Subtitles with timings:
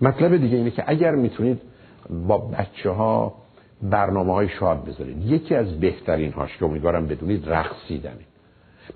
[0.00, 1.60] مطلب دیگه اینه که اگر می‌تونید
[2.10, 3.34] با بچه ها
[3.82, 5.26] برنامه های شاد بذارید.
[5.26, 8.24] یکی از بهترین هاش که امیدوارم بدونید رقصیدنه.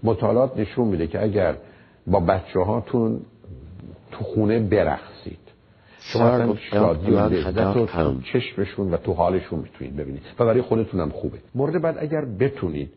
[0.02, 1.56] مطالعات نشون میده که اگر
[2.06, 3.20] با بچه هاتون
[4.10, 5.38] تو خونه برقصید
[6.00, 7.28] شما شادی و
[7.74, 7.86] تو
[8.32, 11.38] چشمشون و تو حالشون می‌تونید ببینید و برای خودتون هم خوبه.
[11.54, 12.92] مورد بعد اگر بتونید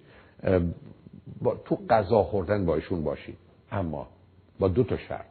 [1.42, 3.38] با تو غذا خوردن باشون باشید.
[3.72, 4.08] اما
[4.60, 5.26] با دو تا شرط.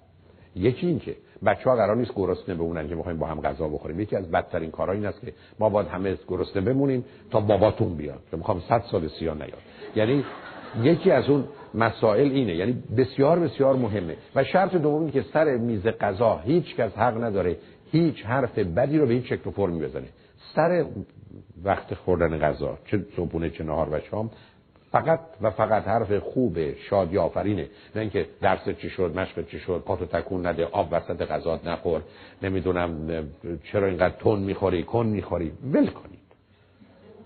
[0.57, 4.01] یکی این که بچه ها قرار نیست گرسنه بمونن که می‌خوایم با هم غذا بخوریم.
[4.01, 8.21] یکی از بدترین کارها این است که ما باید همه گرسنه بمونیم تا باباتون بیاد.
[8.31, 9.63] که می‌خوام صد سال سیا نیاد.
[9.97, 10.25] یعنی
[10.83, 11.45] یکی از اون
[11.75, 12.55] مسائل اینه.
[12.55, 14.17] یعنی بسیار بسیار مهمه.
[14.35, 17.57] و شرط دومی که سر میز غذا هیچ کس حق نداره
[17.93, 20.07] هیچ حرف بدی رو به هیچ شکل و فرمی بزنه.
[20.55, 20.85] سر
[21.65, 24.31] وقت خوردن غذا چه صبحونه چه نهار و شام
[24.95, 29.83] فقط و فقط حرف خوب شادی آفرینه نه اینکه درس چی شد مشق چی شد
[29.87, 32.03] پاتو تکون نده آب وسط غذات نخور.
[32.43, 33.09] نمی‌دونم
[33.73, 35.53] چرا اینقدر تون می‌خوری کن می‌خوری.
[35.73, 36.19] ول کنید.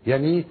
[0.06, 0.45] یعنی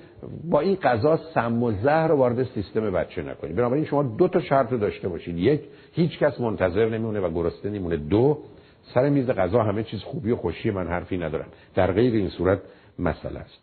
[0.49, 3.55] با این غذا سم و زهر وارد سیستم بچه نکنید.
[3.55, 5.37] بنابراین شما دو تا شرط رو داشته باشید.
[5.37, 5.61] یک
[5.93, 7.97] هیچ کس منتظر نمیمونه و گرسنه نمیمونه.
[7.97, 8.39] دو
[8.93, 11.47] سر میز غذا همه چیز خوبی و خوشی من حرفی ندارم.
[11.75, 12.59] در غیر این صورت
[12.99, 13.59] مسئله است.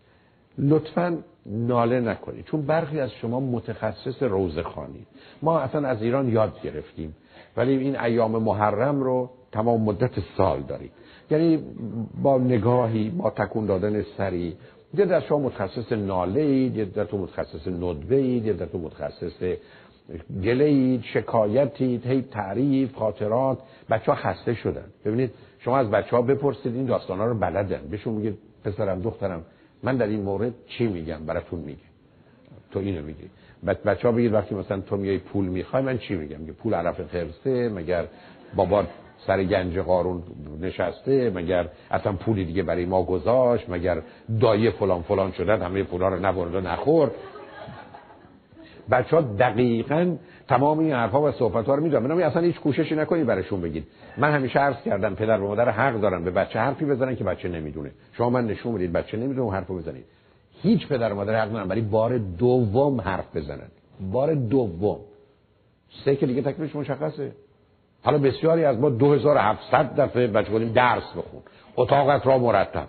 [0.59, 5.07] لطفا ناله نکنید چون برخی از شما متخصص روزخانی
[5.43, 7.17] ما اصلا از ایران یاد گرفتیم.
[7.57, 10.91] ولی این ایام محرم رو تمام مدت سال داریم.
[11.31, 11.65] یعنی
[12.23, 14.57] با نگاهی با تکون دادن سری.
[14.95, 18.79] یه در شما متخصص ناله اید یه در تو متخصص ندوه اید یه در تو
[18.79, 19.57] متخصص
[20.43, 23.59] گله اید شکایتید هی تعریف خاطرات.
[23.91, 24.85] بچه ها خسته شدن.
[25.05, 27.81] ببینید شما از بچه ها بپرسید این داستان ها رو بلدن.
[27.91, 29.45] بهشون میگه پسرم دخترم
[29.85, 31.79] من در این مورد چی میگم؟ براتون میگه
[32.71, 33.31] تو اینو میگی.
[33.63, 36.75] بعد بچه ها بگید وقتی مثلا تو میای پول می‌خوای من چی میگم؟ میگه پول
[36.75, 38.07] عرف خرسه مگر
[38.57, 38.85] بابا
[39.27, 40.23] سر گنج قارون
[40.61, 44.03] نشسته مگر اصلا پولی دیگه برای ما گذاشت مگر
[44.41, 47.11] دایه فلان فلان شدن همه پولا رو نبرد و نخور
[48.91, 50.17] بچه ها دقیقا
[50.49, 53.87] تمام این حرفا و صحبت ها رو می‌دونن اصلا هیچ کوششی نکنید براشون بگید.
[54.17, 57.49] من همیشه عرض کردم پدر و مادر حق دارن به بچه حرفی بزنن که بچه
[57.49, 57.91] نمی‌دونه.
[58.13, 60.05] شما من نشون می‌دید بچه نمی‌دونه حرفو بزنید.
[60.63, 63.69] هیچ پدر و مادر حق ندارن برای بار دوم حرف بزنن.
[64.13, 64.99] بار دوم.
[66.05, 67.33] سه که دیگه تکلیفش مشخصه.
[68.03, 71.43] حالا بسیاری از ما 2700 دفعه بچه گفتیم درس بخون.
[71.77, 72.89] اتاقت را مرتب.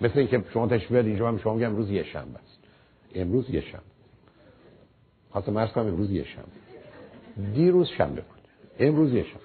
[0.00, 2.58] مثل اینکه شما تشبیه اینجا من شما میگم امروز یه شنبه است.
[3.14, 3.91] امروز یه شنبه.
[5.32, 7.52] خواستم مرز کنم امروز یه شنبه.
[7.54, 8.40] دیروز شنبه بود.
[8.78, 9.44] امروز یه شنبه.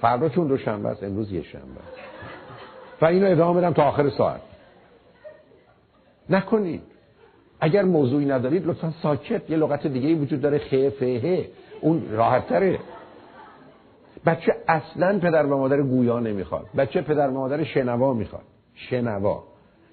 [0.00, 1.80] فردا چون دو شنبه است امروز یه شنبه.
[3.02, 4.40] و اینو ادامه بدم تا آخر ساعت.
[6.30, 6.82] نکنید
[7.60, 9.50] اگر موضوعی ندارید لطفا ساکت.
[9.50, 11.48] یه لغت دیگه وجود داره خفه
[11.80, 12.78] اون راحت تره.
[14.26, 16.66] بچه اصلا پدر و مادر گویا نمی‌خواد.
[16.76, 18.44] بچه پدر و مادر شنوا می‌خواد.
[18.74, 19.44] شنوا.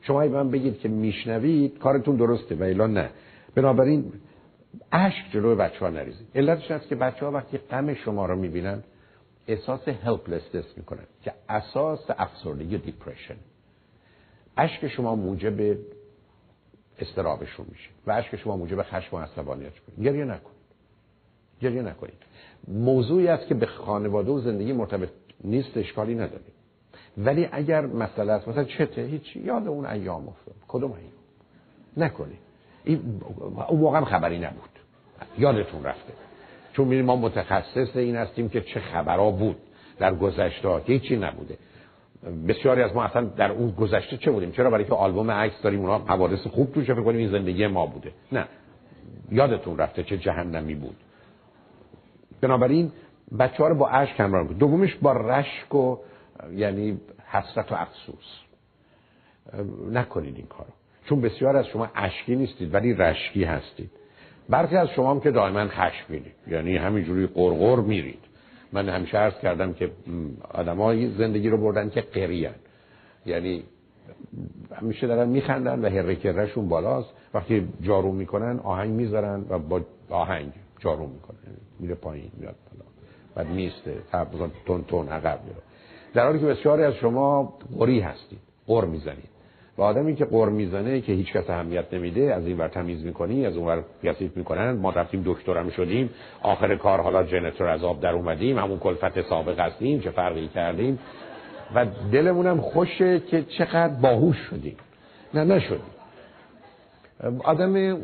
[0.02, 3.10] شما من بگید که میشنوید کارتون درسته و الا نه.
[3.56, 4.12] بنابراین
[4.92, 8.84] اشک جلوی بچه ها نریزید علتش هست که بچه ها وقتی غم شما رو می‌بینن
[9.48, 13.36] احساس هلپلسنس می‌کنن که اساس افسردگی و دیپریشن
[14.58, 15.78] اشک شما موجب
[17.00, 20.60] استرابشون میشه و اشک شما موجب خشم و عصبانیت میشه گریه نکنید.
[21.62, 22.18] گریه نکنید.
[22.68, 25.10] موضوعی است که به خانواده و زندگی مرتبط
[25.44, 26.54] نیست اشکالی نداریم
[27.18, 30.56] ولی اگر مسئله است مثلا چته هیچ یاد اون ایام افتاد.
[30.68, 31.12] کدوم ایام؟
[31.98, 32.49] نکنید.
[32.90, 33.22] این
[33.68, 34.70] اون موقع خبری نبود.
[35.38, 36.14] یادتون رفته.
[36.74, 39.58] چون میریم ما متخصص این هستیم که چه خبرها بود
[40.00, 40.82] در گذشته.
[40.86, 41.58] هیچی نبوده.
[42.48, 45.80] بسیاری از ما اصلا در اون گذشته چه بودیم؟ چرا برای که آلبوم عکس داریم
[45.80, 48.12] اونا حوادث خوب توش فکر کنیم؟ این زندگی ما بوده.
[48.32, 48.46] نه.
[49.32, 50.96] یادتون رفته چه جهنمی بود.
[52.42, 52.92] بنابراین
[53.40, 55.98] بچه ها رو با عشق همراه بود دومش با رشک و
[56.52, 58.40] یعنی حسرت و افسوس.
[59.92, 60.79] نکنید این کارو.
[61.10, 63.92] چون بسیار از شما اشکی نیستید ولی رشکی هستید.
[64.50, 68.20] برخی از شما هم که دائما خشمگینید یعنی همینجوری قرقر میرید.
[68.74, 69.92] من همیشه عرض کردم که
[70.54, 72.56] آدمای زندگی رو بردن که قریان.
[73.26, 73.64] یعنی
[74.76, 77.10] همیشه دارن میخندن و هر کرشون بالاست.
[77.34, 81.38] وقتی جارو می‌کنن آهنگ می‌ذارن و با آهنگ جارو می‌کنن.
[81.80, 82.90] میره پایین میاد بالا.
[83.36, 83.96] بعد میسته
[84.66, 85.62] تون تون عقب میره.
[86.14, 89.39] در حالی که بسیاری از شما قری هستید قر می‌زنید.
[89.80, 93.46] و آدمی که قر می‌زنه که هیچ کس اهمیت نمیده از این ور تمیز می‌کنی
[93.46, 96.10] از اون ور کثیف می‌کنن ما رفتیم دکترم شدیم
[96.42, 101.00] آخر کار حالا جنتر از آب در اومدیم همون کلفت سابق هستیم چه فرقی کردیم؟
[101.76, 104.76] و دلمونم خوشه که چقدر باهوش شدیم.
[105.34, 105.80] نه نشدیم.
[107.44, 107.98] آدم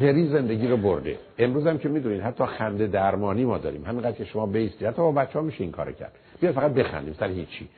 [0.00, 1.18] گری زندگی رو برده.
[1.38, 3.84] امروز هم که می‌دونید حتی خنده درمانی ما داریم.
[3.84, 6.12] همینقدر که شما بیستی حتی با بچه ها میشه این کار کرد.
[6.40, 7.68] بیا فقط بخندیم سر هیچی.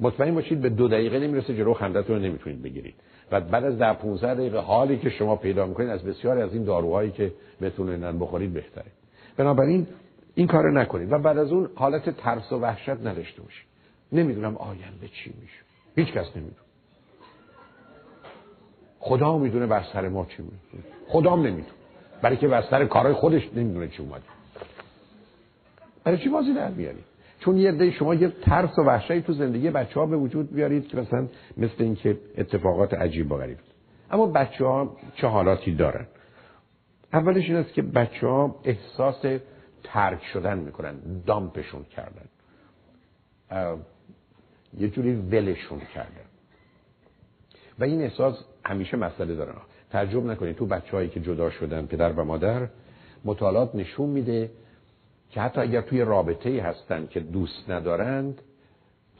[0.00, 2.94] مطمئن باشید به دو دقیقه نمی‌رسه جلو خندتون رو نمی‌تونید بگیرید.
[3.32, 6.64] و بعد از در 15 دقیقه حالی که شما پیدا می‌کنید از بسیاری از این
[6.64, 8.90] داروهایی که بتونن بخورید بهتره.
[9.36, 9.86] بنابراین
[10.34, 11.12] این کار نکنید.
[11.12, 13.66] و بعد از اون حالت ترس و وحشت نداشته باشید.
[14.12, 15.60] نمی‌دونم آینده چی میشه.
[15.96, 16.62] هیچ کس نمی‌دونه.
[18.98, 21.74] خدا می‌دونه بر سر ما چی میشه خدام نمی‌دونه.
[22.22, 24.22] برای که بر سر کارهای خودش نمی‌دونه چی اومده.
[26.04, 27.04] برای چی بازی در بیارید
[27.38, 30.88] چون یه عده شما یه ترس و وحشتی تو زندگی بچه ها به وجود بیارید
[30.88, 33.58] که مثلا مثل اینکه اتفاقات عجیب و غریب.
[34.10, 36.06] اما بچه ها چه حالاتی دارن؟
[37.12, 39.40] اولش این است که بچه ها احساس
[39.84, 40.94] ترک شدن می‌کنن
[41.26, 42.28] دامپشون کردن.
[44.78, 46.28] یه جوری ولشون کردن.
[47.78, 49.52] و این احساس همیشه مسئله داره.
[49.90, 52.68] تعجب نکنید تو بچههایی که جدا شدن پدر و مادر
[53.24, 54.50] مطالعات نشون میده
[55.30, 58.42] که حتی اگر توی رابطه هستن که دوست ندارند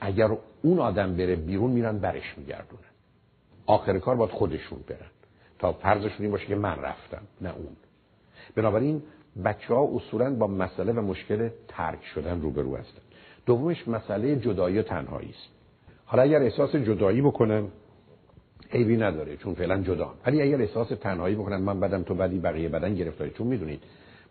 [0.00, 0.28] اگر
[0.62, 2.82] اون آدم بره بیرون میرن برش میگردونن.
[3.66, 5.10] آخر کار باید خودشون برن.
[5.58, 7.76] تا فرضشون این باشه که من رفتم نه اون.
[8.54, 9.02] بنابراین
[9.44, 13.02] بچه ها اصولا با مسئله و مشکل ترک شدن روبرو هستن.
[13.46, 15.48] دومش مسئله جدایی و تنهایی است.
[16.06, 17.68] حالا اگر احساس جدایی بکنن
[18.72, 20.14] عیبی نداره چون فعلا جدا.
[20.26, 23.30] ولی اگر احساس تنهایی بکنن من بدم تو بدی بقیه بدن گرفتاری.
[23.30, 23.82] چون می‌دونید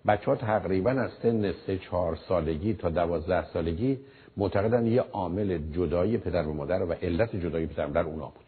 [0.08, 4.00] بچه ها تقریبا از سن سه چهار سالگی تا دوازده سالگی
[4.38, 8.46] معتقدن یه عامل جدایی پدر و مادر و علت جدایی پدر و مادر اونا بود.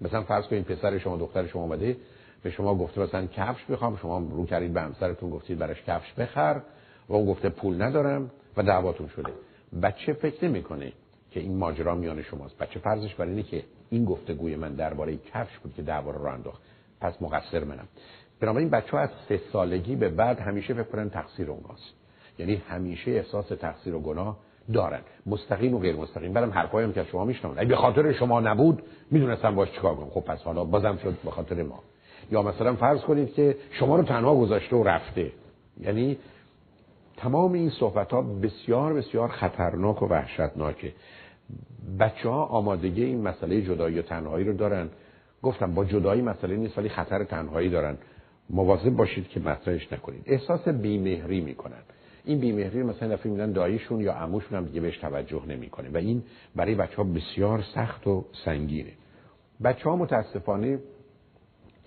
[0.00, 1.96] مثلا فرض کنید پسر شما دختر شما اومده
[2.42, 6.60] به شما گفته مثلا کفش بخوام شما رو کردید به همسرتون گفتید براش کفش بخر
[7.08, 9.32] و اون گفته پول ندارم و دعواتون شده.
[9.82, 10.92] بچه فکر نمی‌کنه
[11.30, 12.58] که این ماجرا میان شماست.
[12.58, 16.62] بچه فرضش بر اینه که این گفتگوی من درباره کفش بود که دعوا رو انداخت.
[17.00, 17.88] پس مقصر منم.
[18.42, 21.94] بنابراین بچه ها از سه سالگی به بعد همیشه فکر کنن تقصیر اوناست.
[22.38, 24.36] یعنی همیشه احساس تقصیر و گناه
[24.72, 25.00] دارن.
[25.26, 26.32] مستقیم و غیر مستقیم.
[26.32, 30.10] برم حرفایی هم که شما میشنون اگه به خاطر شما نبود می‌دونستم باش چیکار کنم.
[30.10, 31.78] خب پس حالا بازم شد به خاطر ما.
[32.30, 35.32] یا مثلا فرض کنید که شما رو تنها گذاشته و رفته.
[35.80, 36.18] یعنی
[37.16, 40.92] تمام این صحبت ها بسیار بسیار خطرناک و وحشتناکه.
[42.00, 44.88] بچه ها آمادگی این مسئله جدایی و تنهایی رو دارن.
[45.42, 47.96] گفتم با جدایی مسئله نیست ولی خطر تنهایی دارن.
[48.52, 50.22] مواظب باشید که مطرحش نکنید.
[50.26, 51.82] احساس بیمهری می‌کنن.
[52.24, 56.22] این بیمهری مثلا دفعه میدن داییشون یا عموشون هم دیگه بهش توجه نمی‌کنه و این
[56.56, 58.92] برای بچه ها بسیار سخت و سنگینه.
[59.64, 60.78] بچه ها متاسفانه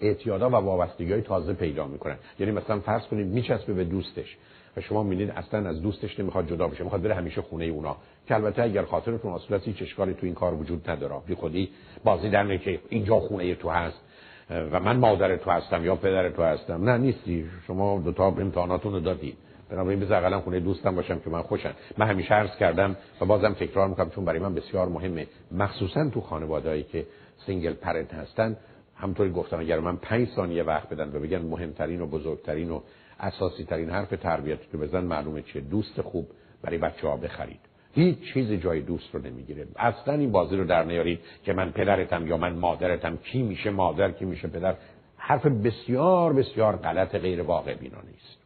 [0.01, 2.17] اعتیادا و وابستگی های تازه پیدا می‌کنن.
[2.39, 4.37] یعنی مثلا فرض کنید میچسبه به دوستش
[4.77, 7.97] و شما می‌بینید اصلا از دوستش نمی‌خواد جدا بشه می‌خواد بره همیشه خونه اونا.
[8.27, 11.69] که البته اگر خاطرتون اصلا هیچ اشکالی تو این کار وجود نداره بی خودی
[12.03, 14.01] بازی در که اینجا خونه تو هست.
[14.49, 16.89] و من مادر تو هستم یا پدر تو هستم.
[16.89, 17.45] نه نیستی.
[17.67, 19.37] شما دو تا امتحاناتون رو دادید
[19.69, 21.73] بنابراین بذار اقلا خونه دوستم باشم که من خوشم.
[21.97, 25.27] من همیشه عرض کردم و بازم تکرار می‌کنم چون برای من بسیار مهمه.
[25.51, 27.05] مخصوصا تو خانوادهایی که
[27.45, 28.57] single parent هستن
[28.95, 32.81] همطوری گفتم اگر من پنج ثانیه وقت بدن و بگن مهمترین و بزرگترین و
[33.19, 35.61] اساسی ترین حرف تربیت رو بزن معلومه چیه.
[35.61, 36.27] دوست خوب
[36.61, 37.59] برای بچه ها بخرید.
[37.95, 39.67] هیچ چیز جای دوست رو نمی‌گیره.
[39.75, 44.11] اصلا این بازی رو در نیارید که من پدرتم یا من مادرتم کی میشه مادر
[44.11, 44.75] کی میشه پدر؟
[45.17, 48.37] حرف بسیار بسیار غلط غیر واقع بینانه است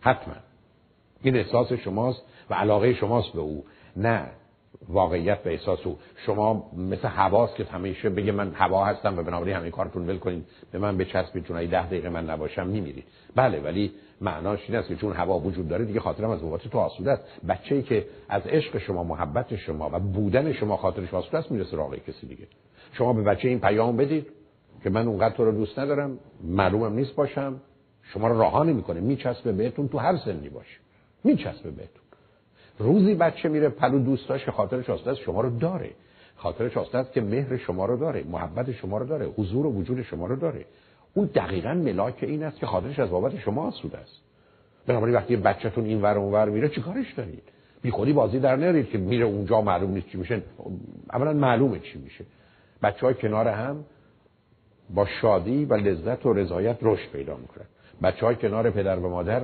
[0.00, 0.34] حتما.
[1.22, 3.64] این احساس شماست و علاقه شماست به او.
[3.96, 4.30] نه.
[4.88, 5.98] واقعیت و احساس او.
[6.26, 10.46] شما مثل هواست که همیشه بگه من هوا هستم و بنابراین همین کارتون ول کنید
[10.72, 13.04] به من بچسبید چون ده دقیقه من نباشم میمیرید.
[13.34, 16.78] بله ولی معناش این است که چون هوا وجود داره دیگه خاطرم از بابات تو
[16.78, 17.22] آسوده است.
[17.48, 21.96] بچه‌ای که از عشق شما محبت شما و بودن شما خاطرش آسوده است می‌رسه راقه
[21.96, 22.46] کسی دیگه.
[22.92, 24.26] شما به بچه این پیام بدید
[24.82, 27.60] که من اونقدر تو رو دوست ندارم معلومم نیست باشم.
[28.02, 29.00] شما رو راها نمی‌کنه.
[29.00, 30.76] میچسبه بهتون تو هر سنی باشه.
[31.24, 32.03] میچسبه بهتون.
[32.78, 35.90] روزی بچه میره پلو دوست داشت که خاطرش آسوده است شما رو داره.
[36.36, 40.02] خاطرش آسوده است که مهر شما رو داره محبت شما رو داره حضور و وجود
[40.02, 40.64] شما رو داره.
[41.14, 44.20] اون دقیقا ملاک این است که خاطرش از بابت شما آسوده است.
[44.86, 47.42] بنابراین وقتی بچهتون این ور اون ور میره چیکارش دارید؟
[47.82, 50.42] بی خودی بازی در نیارید که میره اونجا معلوم نیست چی میشه.
[51.12, 52.24] اولا معلومه چی میشه.
[52.82, 53.84] بچه های کنار هم
[54.94, 57.66] با شادی و لذت و رضایت رشد پیدا می‌کنن.
[58.02, 59.42] بچه های کنار پدر و مادر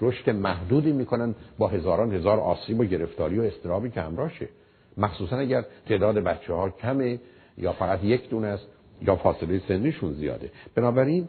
[0.00, 4.48] رشد محدودی می‌کنن با هزاران هزار آسیب و گرفتاری و استرابی که همراهشه.
[4.96, 7.20] مخصوصا اگر تعداد بچه ها کمه
[7.58, 8.66] یا فقط یک دونه است
[9.02, 10.50] یا فاصله سنیشون زیاده.
[10.74, 11.28] بنابراین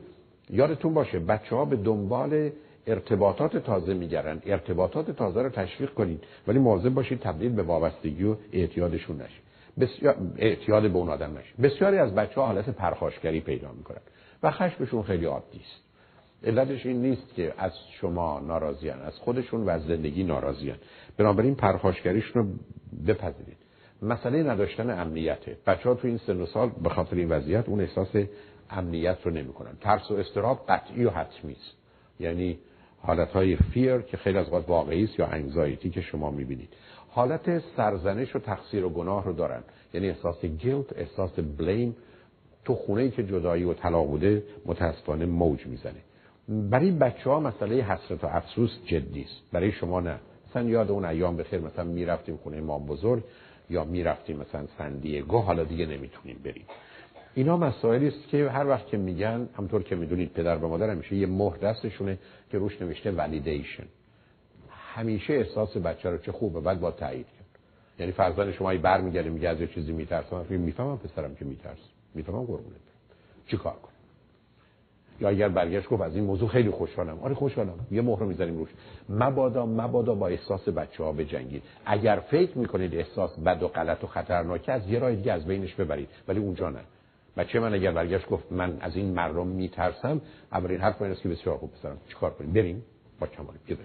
[0.49, 2.51] یادتون باشه بچه ها به دنبال
[2.88, 4.41] ارتباطات تازه میگردن.
[4.45, 9.41] ارتباطات تازه رو تشویق کنید ولی مواظب باشید تبدیل به وابستگی و اعتیادشون نشه.
[9.79, 11.61] بسیار اعتیاد به اون آدم نشه.
[11.61, 14.01] بسیاری از بچه ها حالت پرخاشگری پیدا می‌کنن
[14.43, 15.88] و خشمشون خیلی عادی است.
[16.43, 20.77] علتش این نیست که از شما ناراضیان از خودشون و از زندگی ناراضیان.
[21.17, 22.50] بنابراین پرخاشگریشون رو
[23.08, 23.58] بپذیرید.
[24.01, 27.81] مسئله نداشتن امنیته بچه ها تو این سن و سال به خاطر این وضعیت اون
[27.81, 28.15] احساس
[28.69, 29.72] امنیت رو نمی‌کنن.
[29.81, 31.75] ترس و استراب قطعی و حتمی است.
[32.19, 32.60] یعنی
[33.01, 36.69] حالت های فیر که خیلی از وقت واقعی است یا انگزایتی که شما می‌بینید.
[37.10, 39.63] حالت سرزنش و تقصیر و گناه رو دارن.
[39.93, 41.96] یعنی احساس گیلت احساس بلیم
[42.65, 46.00] تو خونه ای که جدایی و طلاق بوده متاسفانه موج می‌زنه.
[46.50, 49.51] برای بچه ها مسئله حسرت و افسوس جدی است.
[49.51, 50.20] برای شما نه.
[50.50, 53.24] مثلا یاد اون ایام بخیر مثلا می‌رفتیم خونه ما بزرگ
[53.70, 56.65] یا می‌رفتیم مثلا سندیگو حالا دیگه نمی‌تونیم بریم.
[57.36, 61.15] اینا مسائلی است که هر وقت که میگن همطور که می‌دونید پدر و مادر همیشه
[61.15, 62.18] یه مهر دستشونه
[62.51, 63.86] که روش نوشته ولیدیشن
[64.70, 67.60] همیشه احساس بچه رو چه خوبه بعد با تایید کرد.
[68.00, 70.46] یعنی فرزند شما برمیگرده میگه از یه چیزی میترسم.
[70.50, 71.77] می‌فهمم پسرم که میترس
[72.15, 72.79] می‌فهمم قربونت
[73.48, 73.88] چی کار کنم؟
[75.21, 77.19] یا اگر برگشت گفت از این موضوع خیلی خوشحالم.
[77.19, 77.73] آره خوشحالم.
[77.91, 78.69] یه مهر می‌ذاریم روش.
[79.09, 84.07] مبادا مبادا با احساس بچه ها بجنگید اگر فکر می‌کنید احساس بد و غلط و
[84.07, 86.09] خطرناکه از یه راه دیگه از بینش ببرید.
[86.27, 86.79] ولی اونجا نه.
[87.38, 90.21] بچه من اگر برگشت گفت من از این مردم میترسم
[90.51, 92.83] اولین حرف من است که بسیار خوب پسرم چیکار کنیم؟ بریم
[93.19, 93.79] با کمال بریم.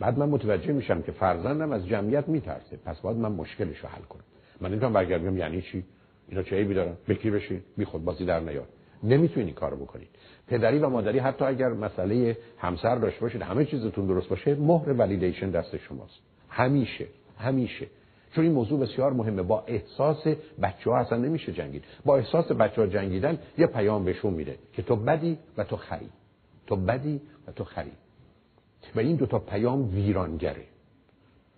[0.00, 2.76] بعد من متوجه میشم که فرزندم از جمعیت میترسه.
[2.84, 4.24] پس باید من مشکلش رو حل کنم.
[4.60, 5.84] من نمی‌تونم برگردم یعنی چی؟
[6.28, 8.66] اینا چه عیبی دارن؟ بکی بشین؟ بی خود بازی در نیار.
[9.02, 10.08] نمی‌تونید کارو بکنید
[10.48, 15.50] پدری و مادری حتی اگر مسئله همسر داشته باشید همه چیزتون درست باشه مهر ولیدیشن
[15.50, 16.20] دست شماست.
[16.48, 17.06] همیشه
[17.38, 17.86] همیشه.
[18.34, 19.42] چون این موضوع بسیار مهمه.
[19.42, 20.26] با احساس
[20.62, 21.84] بچه ها اصلا نمیشه جنگید.
[22.04, 26.08] با احساس بچه ها جنگیدن یه پیام بهشون میده که تو بدی و تو خری.
[26.66, 27.92] تو بدی و تو خری.
[28.94, 30.64] و این دوتا پیام ویرانگره.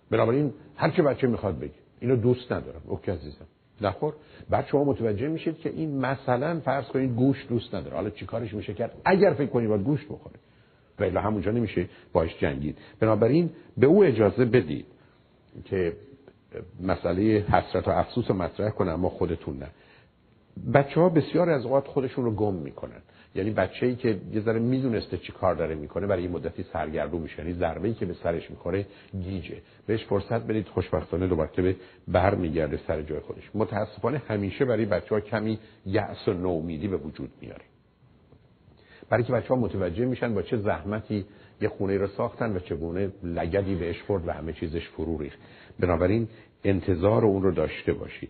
[0.09, 2.81] بنابراین هر چه بچه می‌خواد بگی اینو دوست ندارم.
[2.87, 3.45] اوکی عزیزم.
[3.81, 4.13] نخور.
[4.49, 7.95] بعد شما متوجه میشید که این مثلا فرض کنید گوش دوست نداره.
[7.95, 10.35] حالا چیکارش میشه کرد؟ اگر فکر کنید باید گوشت بخوره.
[10.99, 12.77] ولی همونجا نمیشه باش جنگید.
[12.99, 14.85] بنابراین به او اجازه بدید
[15.65, 15.93] که
[16.81, 19.67] مسئله حسرت و افسوس رو مطرح کنه اما خودتون نه.
[20.73, 23.01] بچه ها بسیار از اوقات خودشون رو گم می‌کنن.
[23.35, 27.21] یعنی بچه ای که یه ذره می‌دونسته چی کار داره می‌کنه برای یه مدتی سرگردون
[27.21, 27.39] میشه.
[27.39, 28.85] یعنی ضربه ای که به سرش می‌خوره
[29.21, 29.61] گیجه.
[29.87, 31.75] بهش فرصت بدید خوشبختانه دوباره به
[32.07, 33.49] بر میگرده سر جای خودش.
[33.53, 37.61] متاسفانه همیشه برای بچه ها کمی یأس و نومیدی به وجود میاره.
[39.09, 41.25] برای که بچه ها متوجه میشن با چه زحمتی
[41.61, 45.39] یه خونه رو ساختن و چگونه لگدی بهش خورد و همه چیزش فرو ریخت.
[45.79, 46.27] بنابراین
[46.63, 48.29] انتظار اون رو داشته باشید.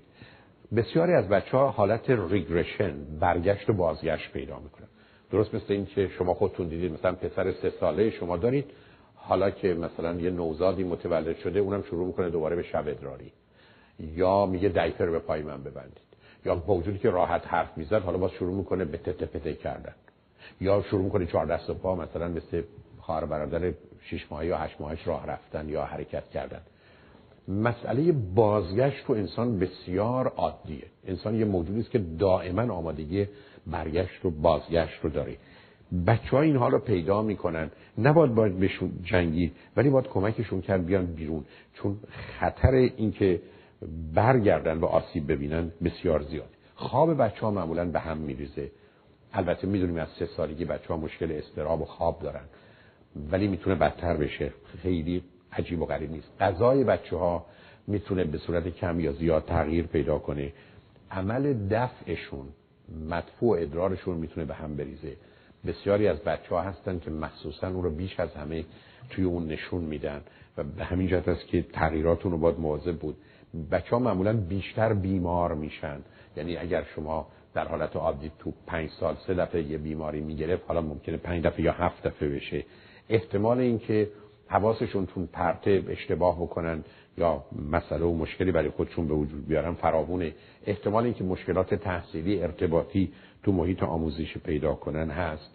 [0.75, 4.87] بسیاری از بچه ها حالت ریگرشن برگشت و بازگشت پیدا می‌کنن.
[5.31, 8.65] درست مثل این که شما خودتون دیدید مثلا پسر سه ساله شما دارید
[9.15, 13.31] حالا که مثلا یه نوزادی متولد شده اونم شروع می‌کنه دوباره به شب ادراری.
[13.99, 16.11] یا میگه دایپر به پای من ببندید.
[16.45, 19.95] یا با وجودی که راحت حرف می‌زد حالا باز شروع می‌کنه به تته پته کردن.
[20.61, 22.63] یا شروع می‌کنه چهار دست و پا مثلا مثل
[22.99, 26.61] خواهر برادر شش ماهه یا هشت ماهش راه رفتن یا حرکت کردن.
[27.51, 30.83] مسئله بازگشت تو انسان بسیار عادیه.
[31.07, 33.27] انسان یه موجودی است که دائما آمادگی
[33.67, 35.37] برگشت و بازگشت رو داره.
[36.07, 37.71] بچه ها این رو پیدا می‌کنن.
[37.97, 41.45] نباید باید بهشون جنگی ولی باید کمکشون کرد بیان بیرون.
[41.73, 41.97] چون
[42.39, 43.41] خطر اینکه
[44.13, 48.71] برگردن و آسیب ببینن بسیار زیاد خواب بچه ها معمولا به هم میریزه.
[49.33, 52.43] البته می‌دونیم از سه سالگی بچه ها مشکل استراب و خواب دارن.
[53.31, 54.53] ولی می‌تونه بدتر بشه.
[54.81, 56.31] خیلی عجیب و غریب نیست.
[56.39, 57.45] غذای بچه ها
[57.87, 60.53] می‌تونه به صورت کم یا زیاد تغییر پیدا کنه.
[61.11, 62.45] عمل دفعشون
[63.09, 65.15] مدفوع ادرارشون می‌تونه به هم بریزه.
[65.67, 68.65] بسیاری از بچه ها هستن که مخصوصا اون رو بیش از همه
[69.09, 70.21] توی اون نشون میدن
[70.57, 73.17] و به همین جهت است که تغییراتون رو باید مواظب بود.
[73.71, 75.99] بچه ها معمولا بیشتر بیمار میشن.
[76.37, 80.81] یعنی اگر شما در حالت عادی تو پنج سال سه دفعه یه بیماری می‌گرفت حالا
[80.81, 82.65] ممکنه پنج دفعه یا هفت دفعه بشه.
[83.09, 84.09] احتمال اینکه
[84.51, 86.83] حواسشون تون پرته اشتباه بکنن
[87.17, 90.33] یا مسئله و مشکلی برای خودشون به وجود بیارن فراوونه.
[90.65, 93.11] احتمال اینکه مشکلات تحصیلی ارتباطی
[93.43, 95.49] تو محیط آموزشی پیدا کنن هست.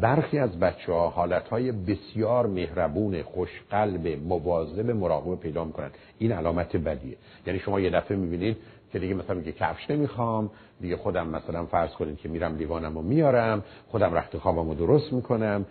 [0.00, 5.90] برخی از بچه ها حالت های بسیار مهربون خوشقلب مواظب مراقبه پیدا می‌کنن.
[6.18, 7.16] این علامت بدیه.
[7.46, 8.56] یعنی شما یه دفعه می‌بینید
[8.92, 13.02] که دیگه مثلا میگه کفش نمی‌خوام دیگه خودم مثلا فرض کنید که میرم لیوانم و
[13.02, 15.66] میارم خودم رخت خوابم رو درست می‌کنم.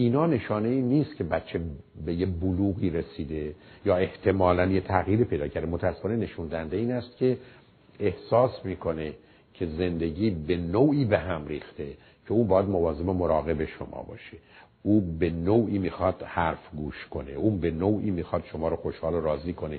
[0.00, 1.60] اینا نشانه ای نیست که بچه
[2.06, 3.54] به یه بلوغی رسیده
[3.84, 5.66] یا احتمالا یه تغییری پیدا کرده.
[5.66, 7.38] متاسفانه نشون دهنده این است که
[8.00, 9.12] احساس می‌کنه
[9.54, 11.88] که زندگی به نوعی به هم ریخته
[12.26, 14.36] که او باید مواظب و مراقب شما باشه.
[14.82, 19.20] او به نوعی می‌خواد حرف گوش کنه اون به نوعی می‌خواد شما رو خوشحال و
[19.20, 19.78] راضی کنه.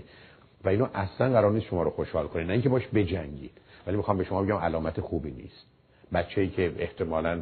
[0.63, 2.43] و اینا اصلا قرار نیست شما رو خوشحال کنه.
[2.43, 3.51] نه اینکه باش بجنگید
[3.87, 5.65] ولی می‌خوام به شما بگم علامت خوبی نیست.
[6.13, 7.41] بچه‌ای که احتمالاً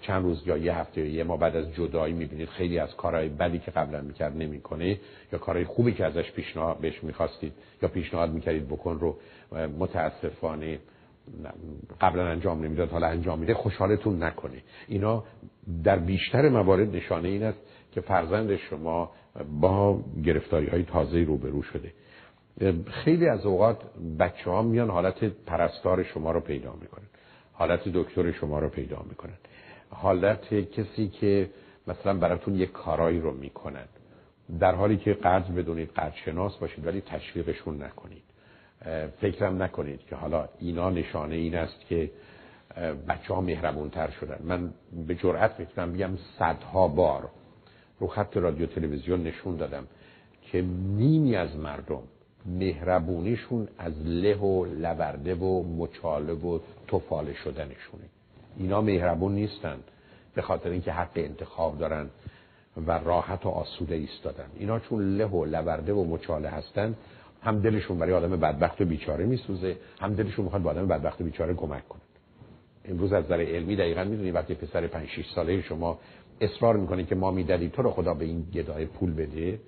[0.00, 3.28] چند روز یا یه هفته یا یه ما بعد از جدایی می‌بینید خیلی از کارهای
[3.28, 4.98] بدی که قبلا می‌کرد نمی‌کنه
[5.32, 7.52] یا کارهای خوبی که ازش پیشنهاد بهش می‌خواستید
[7.82, 9.16] یا پیشنهاد می‌کردید بکن رو
[9.78, 10.78] متاسفانه
[12.00, 15.24] قبلا انجام نمی‌داد حالا انجام میده خوشحالتون نکنه اینا
[15.84, 17.58] در بیشتر موارد نشانه این است
[17.92, 19.10] که فرزند شما
[19.60, 21.92] با گرفتاری های تازه روبرو شده.
[22.86, 23.82] خیلی از اوقات
[24.18, 27.06] بچه ها میان حالت پرستار شما رو پیدا می‌کنن
[27.52, 29.36] حالت دکتر شما رو پیدا می‌کنن.
[29.90, 31.50] حالت کسی که
[31.86, 33.84] مثلا براتون یک کارایی رو می‌کنن.
[34.60, 38.22] در حالی که قرض بدونید قرض شناس باشید ولی تشویقشون نکنید.
[39.20, 42.10] فکرم نکنید که حالا اینا نشانه این است که
[43.08, 44.38] بچه ها مهربون تر شدن.
[44.44, 44.70] من
[45.06, 47.30] به جرأت می‌تونم بگم صدها بار
[48.00, 49.86] رو خط رادیو تلویزیون نشون دادم
[50.42, 50.62] که
[50.96, 52.02] نیمی از مردم
[52.46, 58.04] مهربونیشون از له و لبرده و مچاله و توفاله شدنشونه.
[58.58, 59.76] اینا مهربون نیستن
[60.34, 62.10] به خاطر اینکه حق انتخاب دارن
[62.86, 64.46] و راحت و آسوده ایستادن.
[64.58, 66.94] اینا چون له و لبرده و مچاله هستن
[67.42, 71.24] هم دلشون برای آدم بدبخت و بیچاره میسوزه هم دلشون می‌خواد به آدم بدبخت و
[71.24, 72.00] بیچاره کمک کنه.
[72.84, 75.98] امروز از نظر علمی دقیقا می‌دونی وقتی پسر 5 6 ساله شما
[76.40, 79.60] اصرار می‌کنه که ما می‌دادیم تو رو خدا به این گدای پول بده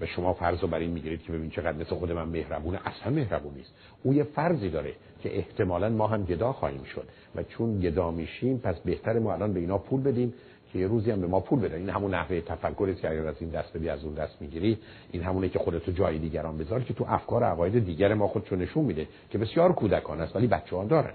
[0.00, 2.80] و شما فرض رو بر این می‌گیرید که ببین چقدر مثل خود من مهربونه.
[2.84, 3.74] اصلا مهربون نیست.
[4.02, 7.08] او یه فرضی داره که احتمالا ما هم گدا خواهیم شد.
[7.34, 10.34] و چون گدا میشیم پس بهتر ما الان به اینا پول بدیم
[10.72, 11.74] که یه روزی هم به ما پول بدن.
[11.74, 14.78] این همون نحوه تفکری که اگر از این دست بدی از اون دست می‌گیری
[15.12, 18.56] این همونه که خودتو جای دیگران بذار که تو افکار و عقاید دیگر ما خودشو
[18.56, 21.14] نشون میده که بسیار کودکانه است ولی بچه ها دارن.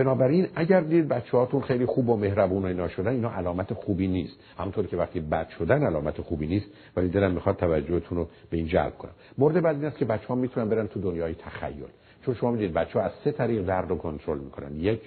[0.00, 4.08] بنابراین اگر دید بچه هاتون خیلی خوب و مهربون و اینا شدن اینا علامت خوبی
[4.08, 4.36] نیست.
[4.58, 6.66] همونطور که وقتی بد شدن علامت خوبی نیست
[6.96, 9.12] ولی دلم می‌خواد توجهتون رو به این جلب کنم.
[9.38, 11.86] مورد بعد این است که بچه ها می‌تونن برن تو دنیای تخیل.
[12.24, 14.76] چون شما می‌دید بچه ها از سه طریق درد رو کنترل می‌کنن.
[14.76, 15.00] یک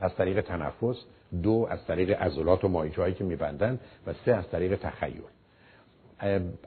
[0.00, 0.96] از طریق تنفس.
[1.42, 3.80] دو از طریق عضلات و مایجایی که میبندن.
[4.06, 5.22] و سه از طریق تخیل.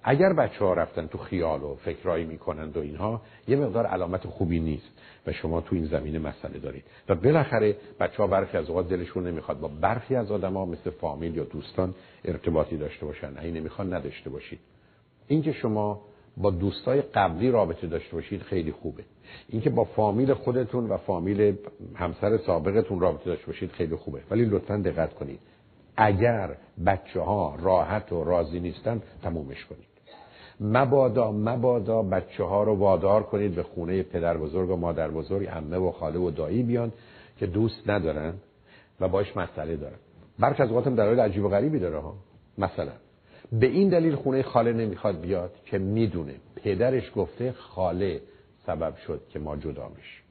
[0.03, 4.60] اگر بچه ها رفتن تو خیال و فکرایی می‌کنند و اینها یه مقدار علامت خوبی
[4.60, 4.89] نیست
[5.27, 6.83] و شما تو این زمینه مسئله دارید.
[7.10, 10.89] و بالاخره بچه ها برخی از اوقات دلشون نمی‌خواد با برخی از آدم ها مثل
[10.89, 13.38] فامیل یا دوستان ارتباطی داشته باشن.
[13.38, 14.60] این نمی‌خوان نداشته باشید.
[15.27, 16.01] اینکه شما
[16.38, 19.04] با دوستای قبلی رابطه داشته باشید خیلی خوبه.
[19.49, 21.56] اینکه با فامیل خودتون و فامیل
[21.95, 24.19] همسر سابقتون رابطه داشته باشید خیلی خوبه.
[24.32, 25.39] ولی لطفا دقت کنید.
[25.97, 29.93] اگر بچه ها راحت و راضی نیستن تمومش کنید.
[30.60, 35.77] مبادا مبادا بچه ها رو وادار کنید به خونه پدر بزرگ و مادر بزرگ عمه
[35.77, 36.91] و خاله و دایی بیان
[37.38, 38.34] که دوست ندارن
[38.99, 39.97] و باش مسئله دارن.
[40.39, 42.15] برخی از اوقاتم در عجیب و غریبی داره ها.
[42.58, 42.91] مثلا
[43.51, 48.21] به این دلیل خونه خاله نمی‌خواد بیاد که می‌دونه پدرش گفته خاله
[48.65, 50.23] سبب شد که ما جدا میشیم.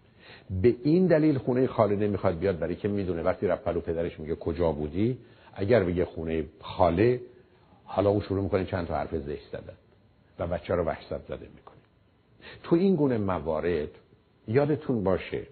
[0.62, 4.35] به این دلیل خونه خاله نمی‌خواد بیاد برای که می‌دونه وقتی رفت پلو پدرش میگه
[4.35, 5.18] کجا بودی
[5.55, 7.21] اگر بگه خونه خاله
[7.85, 9.75] حالا اون شروع می‌کنه چند تا حرف زشت زدن
[10.38, 11.77] و بچه رو وحشت زده می‌کنه.
[12.62, 13.88] تو این گونه موارد
[14.49, 15.43] یادتون باشه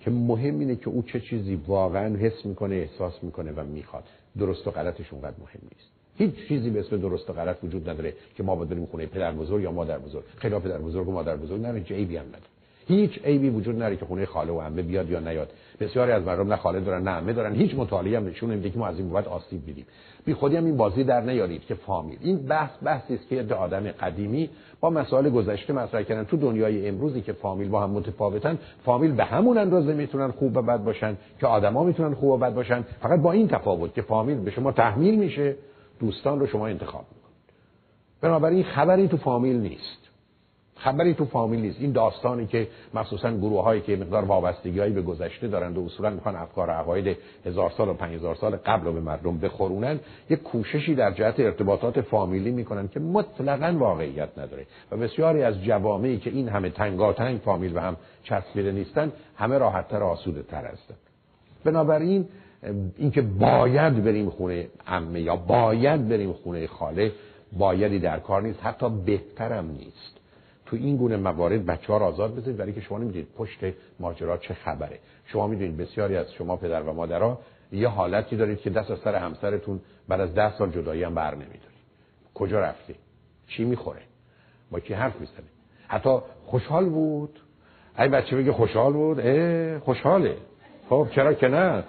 [0.00, 4.04] که مهم اینه که او چه چیزی واقعا حس می‌کنه احساس می‌کنه و می‌خواد.
[4.38, 5.88] درست و غلطش اونقدر مهم نیست.
[6.16, 9.62] هیچ چیزی به اسم درست و غلط وجود نداره که ما بدونیم خونه پدر بزرگ
[9.62, 10.24] یا مادر بزرگ.
[10.36, 12.44] خیلی پدر بزرگ و مادر بزرگ نه جیبی هم نداره.
[12.86, 15.52] هیچ عیبی وجود نداره که خونه خاله و عمه بیاد یا نیاد.
[15.80, 17.54] بسیاری از مردم نه خاله دارن نه عمه دارن.
[17.54, 19.86] هیچ مطالعه هم نشون نمیده که ما از این بابت آسیب دیدیم
[20.24, 23.90] بی خودی هم این بازی در نیارید که فامیل این بحث بحثی است که آدم
[23.90, 26.24] قدیمی با مسائل گذشته مطرح کردن.
[26.24, 30.62] تو دنیای امروزی که فامیل با هم متفاوتن فامیل به همون اندازه می‌تونن خوب و
[30.62, 32.82] بد باشن که آدما می‌تونن خوب و بد باشن.
[33.00, 35.56] فقط با این تفاوت که فامیل به شما تحمیل میشه
[36.00, 37.32] دوستان رو شما انتخاب می‌کنید
[38.20, 40.01] بنابراین خبری تو فامیل نیست.
[40.84, 41.80] خبری تو فامیل نیست.
[41.80, 46.10] این داستانی که مخصوصا گروه هایی که مقدار وابستگی هایی به گذشته دارند و اصولا
[46.10, 47.16] می‌خوان افکار عقاید
[47.46, 51.40] هزار سال و پنج هزار سال قبل رو به مردم بخورونن یک کوششی در جهت
[51.40, 57.40] ارتباطات فامیلی می‌کنن که مطلقا واقعیت نداره و بسیاری از جوامعی که این همه تنگاتنگ
[57.40, 60.94] فامیل و هم چسبیده نیستن همه راحتتر و آسوده تر هستن.
[61.64, 62.28] بنابراین
[62.98, 67.12] اینکه باید بریم خونه عمه یا باید بریم خونه خاله
[67.58, 68.58] بایدی در کار نیست.
[68.62, 70.21] حتی بهترم نیست.
[70.72, 73.58] تو این گونه موارد بچه ها را آزاد بذارید برای که شما نمی‌دونید پشت
[74.00, 74.98] ماجرا چه خبره.
[75.26, 77.38] شما می‌دونید بسیاری از شما پدر و مادرها
[77.72, 81.34] یه حالتی دارید که دست از سر همسرتون بعد از ده سال جدایی هم بر
[81.34, 81.82] نمیدارید.
[82.34, 82.94] کجا رفتی؟
[83.46, 84.00] چی می‌خوره؟
[84.70, 85.46] با کی حرف می‌زنه
[85.88, 87.40] حتی خوشحال بود.
[87.98, 90.36] ای بچه بگه خوشحال بود؟ اه خوشحاله.
[90.88, 91.84] خب چرا که نه؟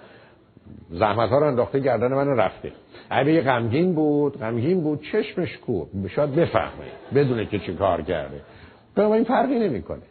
[0.90, 2.72] زحمت ها رو انداخته گردن من رفته.
[3.10, 5.02] ای بگه غمگین بود غمگین بود.
[5.12, 8.40] چشمش کو شاید بفهمه بدونه که چی کار کرده.
[9.02, 10.02] این فرقی نمی‌کنه.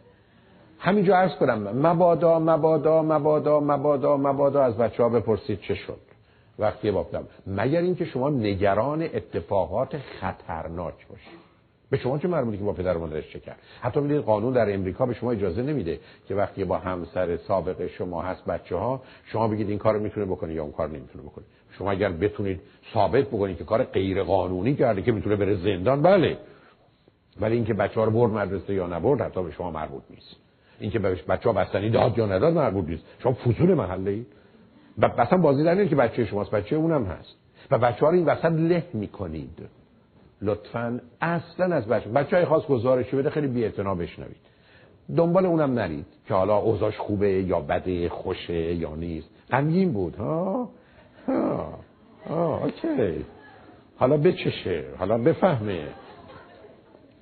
[0.78, 5.98] همینجا عرض کنم مبادا مبادا مبادا مبادا مبادا از بچه ها بپرسید چه شد.
[6.58, 11.44] وقتی بابدم مگر اینکه شما نگران اتفاقات خطرناک باشید.
[11.90, 15.06] به شما چه مربوطه که با پدر مادرش چه کرد؟ حتی می‌دید قانون در امریکا
[15.06, 19.68] به شما اجازه نمیده که وقتی با همسر سابق شما هست بچه ها شما بگید
[19.68, 21.44] این کارو می‌تونه بکنه یا اون کار نمی‌تونه بکنه.
[21.78, 22.60] شما اگر بتونید
[22.94, 26.38] ثابت بکنید که کار غیر قانونی کرده که می‌تونه بره زندان بله.
[27.40, 30.36] ولی اینکه بچه ها رو برد مدرسه یا نبرد حتی به شما مربوط نیست.
[30.80, 33.04] اینکه بچه ها بستنی داد یا نداد مربوط نیست.
[33.18, 34.26] شما فضول محله اید
[34.98, 36.50] و اصلا بازی در که بچه شماست.
[36.50, 37.36] بچه اونم هست.
[37.70, 39.58] و بچه ها رو این وسط له می‌کنید.
[40.42, 44.36] لطفا اصلا از بچه بچه های خاص گزارشی بده خیلی بی بشنوید.
[45.16, 49.28] دنبال اونم نرید که حالا اوضاش خوبه یا بده خوشه یا نیست.
[49.50, 50.16] غمگین بود.
[50.16, 50.68] ها؟
[51.28, 51.78] ها؟
[52.28, 53.24] ها اوکی.
[53.96, 54.84] حالا بچشه.
[54.98, 55.88] حالا بفهمه.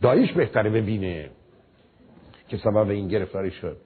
[0.02, 1.30] دایش بهتره ببینه.
[2.48, 3.76] که سبب این گرفتاری شد.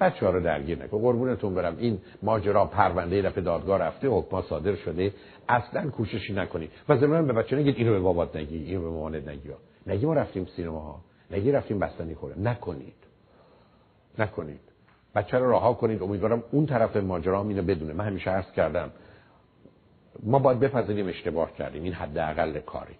[0.00, 0.98] بچه ها رو درگیر نکن.
[0.98, 1.76] قربونتون برم.
[1.78, 4.08] این ماجرا پرونده دفعه دادگاه رفته.
[4.08, 5.12] حکما صادر شده.
[5.48, 6.70] اصلا کوششی نکنید.
[6.88, 9.50] و زمان به بچه نگید اینو به بابات نگی اینو به مامانت نگی.
[9.86, 11.00] نگی ما رفتیم سینما ها.
[11.30, 12.38] نگی رفتیم بستنی خوره.
[12.38, 12.94] نکنید.
[14.18, 14.60] نکنید.
[15.14, 16.02] بچه رو رها کنید.
[16.02, 17.92] امیدوارم اون طرف ماجرا هم اینو بدونه.
[17.92, 18.90] من همیشه عرض کردم
[20.22, 21.82] ما باید بپذیریم اشتباه کردیم.
[21.82, 22.94] این حداقل کاری.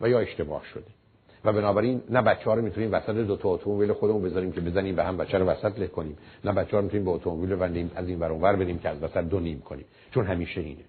[0.00, 0.95] و یا اشتباه شده.
[1.44, 4.96] و بنابراین نه بچه ها رو می‌تونیم وسط دو تا اتومبیل خودمون بذاریم که بزنیم
[4.96, 6.16] به هم بچه رو وسط له کنیم.
[6.44, 9.24] نه بچه ها رو می‌تونیم به اتومبیل بندیم از این ور بدیم که از وسط
[9.24, 9.84] دو نیم کنیم.
[10.10, 10.84] چون همیشه اینه.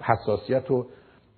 [0.00, 0.86] حساسیت و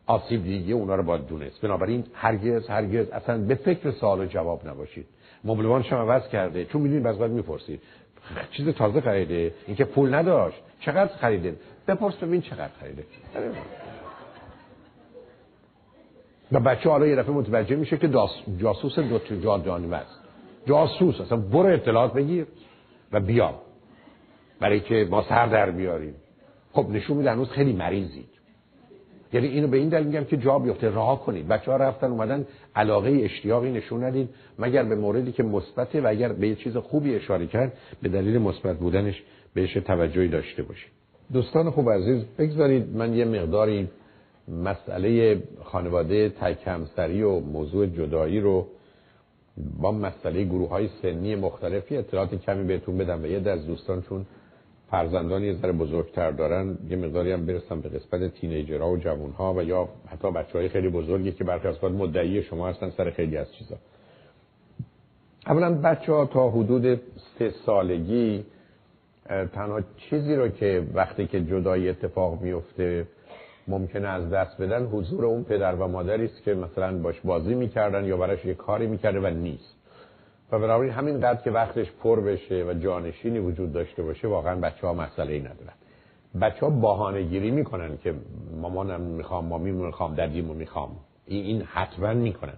[0.06, 1.60] آسیب دیگه اونا رو باید دونست.
[1.60, 5.06] بنابراین هرگز هرگز اصلا به فکر سوال و جواب نباشید.
[5.44, 6.64] مبلوانش هم عوض کرده.
[6.64, 7.80] چون می‌دونید بعضی می‌پرسید.
[8.50, 9.54] چیز تازه خریده.
[9.66, 10.56] اینکه پول نداشت.
[10.80, 11.56] چقدر خریده؟
[11.88, 13.04] بپرس ببین چقدر خریده.
[16.54, 18.08] و بچه حالا یه دفعه متوجه میشه که
[18.58, 19.18] جاسوس دو
[19.58, 20.20] جانب است.
[20.66, 22.46] جاسوس اصلا برو اطلاعات بگیر
[23.12, 23.54] و بیا.
[24.60, 26.14] برای که ما سر در بیاریم.
[26.72, 28.28] خب نشون میده هنوز خیلی مریضید.
[29.32, 30.90] یعنی اینو به این دلیل میگم که جا بیفته.
[30.90, 31.48] راه کنید.
[31.48, 34.28] بچه ها رفتن اومدن علاقه اشتیاقی نشون ندید.
[34.58, 38.38] مگر به موردی که مثبته و اگر به یه چیز خوبی اشاره کرد به دلیل
[38.38, 39.22] مثبت بودنش
[39.54, 40.90] بهش توجهی داشته باشید.
[41.32, 43.88] دوستان خوب عزیز بگذارید من یه مقداری
[44.48, 48.66] مسئله خانواده تک همسری و موضوع جدایی رو
[49.80, 54.26] با مسئله گروه های سنی مختلفی اطلاعات کمی بهتون بدم و یه از دوستان چون
[54.90, 59.62] فرزندان یه ذره بزرگتر دارن یه مقداری هم برسم به قسمت تینیجرها و جوانها و
[59.62, 63.54] یا حتی بچه های خیلی بزرگی که برخی از مدعی شما هستن سر خیلی از
[63.54, 63.76] چیزا.
[65.46, 67.00] اولا بچه ها تا حدود
[67.38, 68.44] سه سالگی
[69.28, 73.06] تنها چیزی رو که وقتی که جدایی اتفاق میفته
[73.68, 78.04] ممکنه از دست بدن حضور اون پدر و مادری است که مثلا باش بازی می‌کردن
[78.04, 79.74] یا براش یه کاری می‌کرده و نیست.
[80.52, 84.86] و بنابراین همین قدر که وقتش پر بشه و جانشینی وجود داشته باشه واقعا بچه
[84.86, 85.72] ها مسئله ای ندارن.
[86.40, 88.14] بچه ها بحانه گیری می‌کنن که
[88.60, 90.90] مامانم می‌خوام مامی می‌خوام ددیمو می‌خوام.
[91.26, 92.54] این حتما می‌کنن.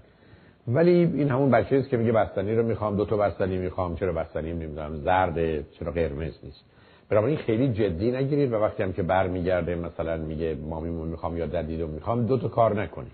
[0.69, 4.13] ولی این همون بچه است که میگه بستنی رو می‌خوام دو تا بستنی می‌خوام چرا
[4.13, 6.65] بستنی نمی‌دونم زرد چرا قرمز نیست.
[7.09, 11.87] بنابراین خیلی جدی نگیرید و وقتی هم که برمیگرده مثلا میگه مامیمو می‌خوام یا ددیدو
[11.87, 13.13] می‌خوام دو تا کار نکنید.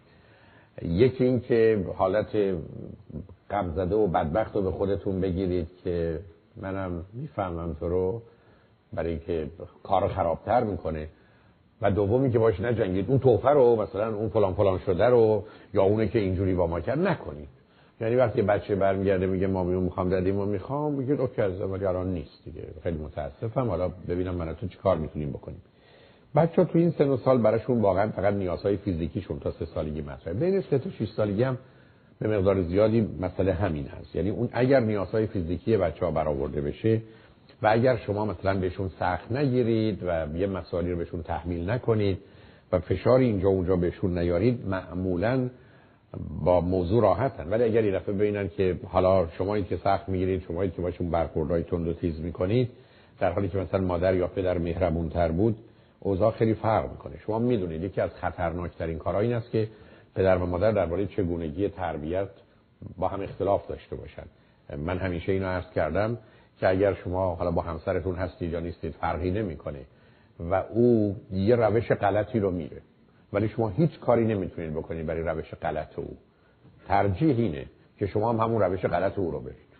[0.82, 2.36] یکی این که حالت
[3.50, 6.18] غم زده و بدبخت رو به خودتون بگیرید که
[6.56, 8.22] منم می‌فهمم تو رو
[8.92, 9.48] برای اینکه
[9.82, 11.08] کار خرابتر می‌کنه.
[11.82, 15.82] و دومی که باش نجنگید اون توفه رو مثلا اون فلان فلان شده رو یا
[15.82, 17.48] اونه که اینجوری با ما کرد نکنید.
[18.02, 22.44] یعنی وقتی بچه برمیگرده میگه مامیو می‌خوام ددیمو می‌خوام میگید اوکی از ولی الان نیست
[22.44, 22.62] دیگه.
[22.82, 23.68] خیلی متاسفم.
[23.68, 25.62] حالا ببینم من تو چی کار می‌تونیم بکنیم.
[26.36, 30.32] بچه تو این سن و سال براشون واقعا فقط نیازهای فیزیکیشون تا سه سالگی مطرحه.
[30.32, 31.58] بین سه تا 6 سالگی هم
[32.18, 34.16] به مقدار زیادی مسئله همین هست.
[34.16, 37.00] یعنی اون اگر نیازهای فیزیکی بچه ها برآورده بشه
[37.62, 42.18] و اگر شما مثلا بهشون سخت نگیرید و یه مسائلی رو بهشون تحمیل نکنید
[42.72, 45.48] و فشاری اینجا اونجا بهشون نیارید معمولا
[46.44, 47.48] با موضوع راحتن.
[47.48, 51.62] ولی اگر این دفعه ببینن که حالا شما که سخت می‌گیرید شما که باشون برخوردهای
[51.62, 52.70] تند و تیز می‌کنید
[53.20, 55.56] در حالی که مثلا مادر یا پدر مهربونتر بود
[56.00, 57.18] اوضاع خیلی فرق می‌کنه.
[57.26, 59.68] شما می‌دونید یکی از خطرناکترین کارها این است که
[60.14, 62.28] پدر و مادر درباره چگونگی تربیت
[62.98, 64.24] با هم اختلاف داشته باشن.
[64.76, 66.18] من همیشه اینو عرض کردم
[66.60, 69.80] که اگر شما حالا با همسرتون هستید یا نیستید فرقی نمی‌کنه.
[70.40, 72.82] و او یه روش غلطی رو میره
[73.32, 76.16] ولی شما هیچ کاری نمی‌تونید بکنید برای روش غلط او.
[76.88, 77.66] ترجیح اینه
[77.98, 79.72] که شما هم همون روش غلط او رو برید.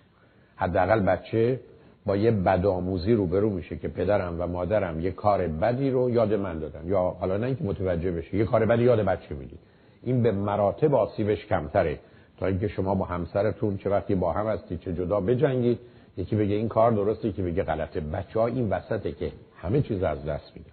[0.57, 1.61] حداقل بچه
[2.07, 6.59] با یه بدآموزی روبرو میشه که پدرم و مادرم یه کار بدی رو یاد من
[6.59, 6.87] دادن.
[6.87, 9.59] یا حالا نه اینکه متوجه بشه یه کار بدی یاد بچه می‌دید
[10.03, 11.99] این به مراتب آسیبش کمتره.
[12.39, 15.79] تا اینکه شما با همسرتون چه وقتی با هم هستید چه جدا بجنگید
[16.17, 18.01] یکی بگه این کار درسته یکی بگه غلطه.
[18.01, 20.72] بچه ها این وسطه که همه چیز از دست میدن.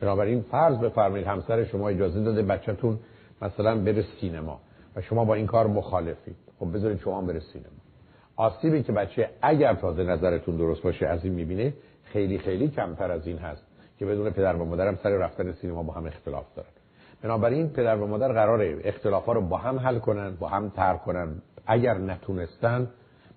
[0.00, 2.98] بنابراین فرض بفرمایید همسر شما اجازه داده بچهتون
[3.42, 4.60] مثلا بره سینما
[4.96, 6.36] و شما با این کار مخالفید.
[6.58, 7.80] خب بذارید شما بره سینما.
[8.36, 11.72] آسیبی که بچه اگر تازه نظرتون درست باشه از این می‌بینه
[12.04, 13.62] خیلی خیلی کمتر از این هست
[13.98, 16.68] که بدون پدر و مادرم سر رفتن سینما با هم اختلاف دارن.
[17.22, 20.96] بنابراین پدر و مادر قراره اختلاف ها رو با هم حل کنن با هم تر
[20.96, 21.42] کنن.
[21.66, 22.88] اگر نتونستن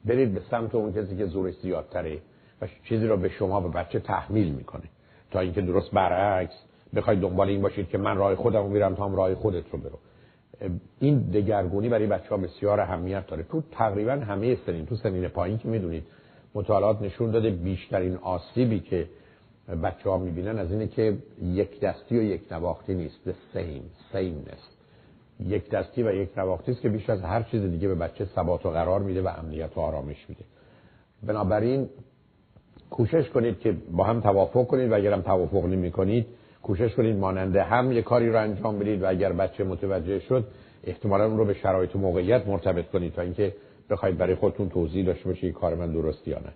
[0.05, 2.17] برید به سمت اون کسی که زورش زیادتره
[2.61, 4.83] و چیزی رو به شما به بچه تحمیل می‌کنه.
[5.33, 6.53] تا اینکه درست برعکس
[6.95, 9.99] بخواید دنبال این باشید که من راه خودم میرم تا هم راه خودت رو برو.
[10.99, 13.43] این دگرگونی برای بچه ها بسیار اهمیت داره.
[13.43, 16.03] تو تقریبا همه سنین تو سنین پایین که می‌دونید
[16.55, 19.09] مطالعات نشون داده بیشترین آسیبی که
[19.83, 23.15] بچه ها می‌بینن از اینه که یک دستی و یک نواختی نیست.
[23.25, 24.63] The same sameness.
[25.39, 28.65] یک دستی و یک نواختی است که بیش از هر چیز دیگه به بچه ثبات
[28.65, 30.43] و قرار میده و امنیت و آرامش میده.
[31.23, 31.89] بنابراین
[32.93, 36.25] کوشش کنید که با هم توافق کنید و اگر هم توافق نمی کنید
[36.63, 40.47] کوشش کنید ماننده هم یه کاری رو انجام بدید و اگر بچه متوجه شد
[40.83, 43.53] احتمالا اون رو به شرایط و موقعیت مرتبط کنید تا اینکه
[43.89, 46.53] بخواید برای خودتون توضیح داشته باشید کار من درستی یا نه.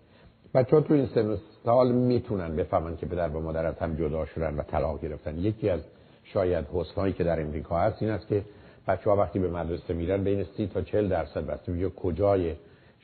[0.54, 4.56] بچه ها تو این سن سال می‌تونن بفهمن که پدر و مادر هم جدا شدن
[4.56, 5.38] و طلاق گرفتن.
[5.38, 5.80] یکی از
[6.24, 8.44] شاید حسنهایی که در امریکا هست این است که
[8.88, 12.54] بچه ها وقتی به مدرسه میرن بین 30 تا 40 درصد بسته به کجای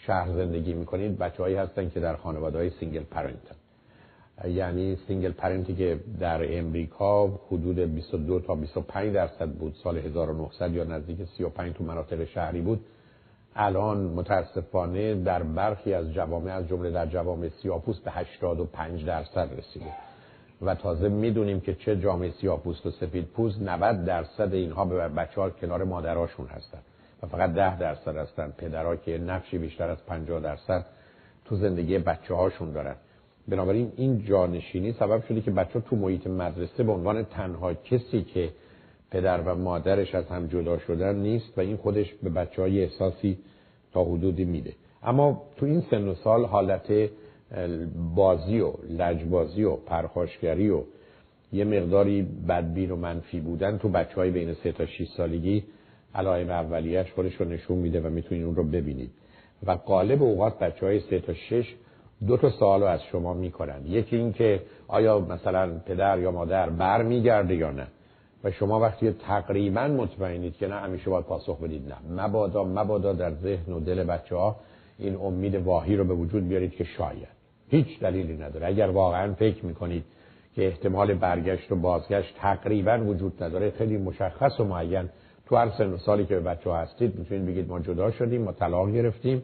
[0.06, 3.56] شهر زندگی می‌کنید بچه هایی هستن که در خانواده های single parent ن.
[4.46, 10.72] یعنی single parent ی که در امریکا حدود 22 تا 25 درصد بود سال 1900
[10.74, 12.86] یا نزدیک 35 تو مناطق شهری بود.
[13.56, 19.92] الان متاسفانه در برخی از جوامع از جمله در جوامع سیاپوست به 85 درصد رسیده.
[20.62, 25.42] و تازه می‌دونیم که چه جامعه سیاپوست و سفید پوست 90 درصد اینها به بچه
[25.42, 26.80] ها کنار مادراشون هستن.
[27.28, 28.54] فقط 10 درصد هستن.
[28.58, 30.86] پدرها که نقشی بیشتر از 50 درصد
[31.46, 32.96] تو زندگی بچه هاشون دارن.
[33.48, 38.50] بنابراین این جانشینی سبب شده که بچه تو محیط مدرسه به عنوان تنها کسی که
[39.12, 43.38] پدر و مادرش از هم جدا شدن نیست و این خودش به بچه های احساسی
[43.94, 44.74] تا حدودی میده.
[45.04, 47.10] اما تو این سن و سال حالت
[48.16, 50.84] بازی و لجبازی و پرخاشگری و
[51.54, 55.64] یه مقداری بدبین و منفی بودن تو بچه های بین 3 تا 6 سالگی
[56.16, 59.12] علائم اولیش خودش رو نشون میده و می‌تونید اون رو ببینید
[59.66, 61.76] و قالب اوقات بچه های 3 تا 6
[62.28, 66.70] دو تا سوال رو از شما می‌کنن یکی این که آیا مثلا پدر یا مادر
[66.70, 67.88] بر میگرده یا نه؟
[68.44, 72.24] و شما وقتی تقریبا مطمئنید که نه همیشه باید پاسخ بدید نه.
[72.24, 74.56] مبادا مبادا در ذهن و دل بچه ها
[75.00, 77.28] این امید واهی رو به وجود بیارید که شاید.
[77.70, 78.68] هیچ دلیلی نداره.
[78.68, 80.04] اگر واقعا فکر می‌کنید
[80.56, 85.10] که احتمال برگشت و بازگشت تقریبا وجود نداره خیلی مشخص و معین
[85.46, 88.52] تو هر سن سالی که به بچه ها هستید می‌تونید بگید ما جدا شدیم ما
[88.52, 89.44] طلاق گرفتیم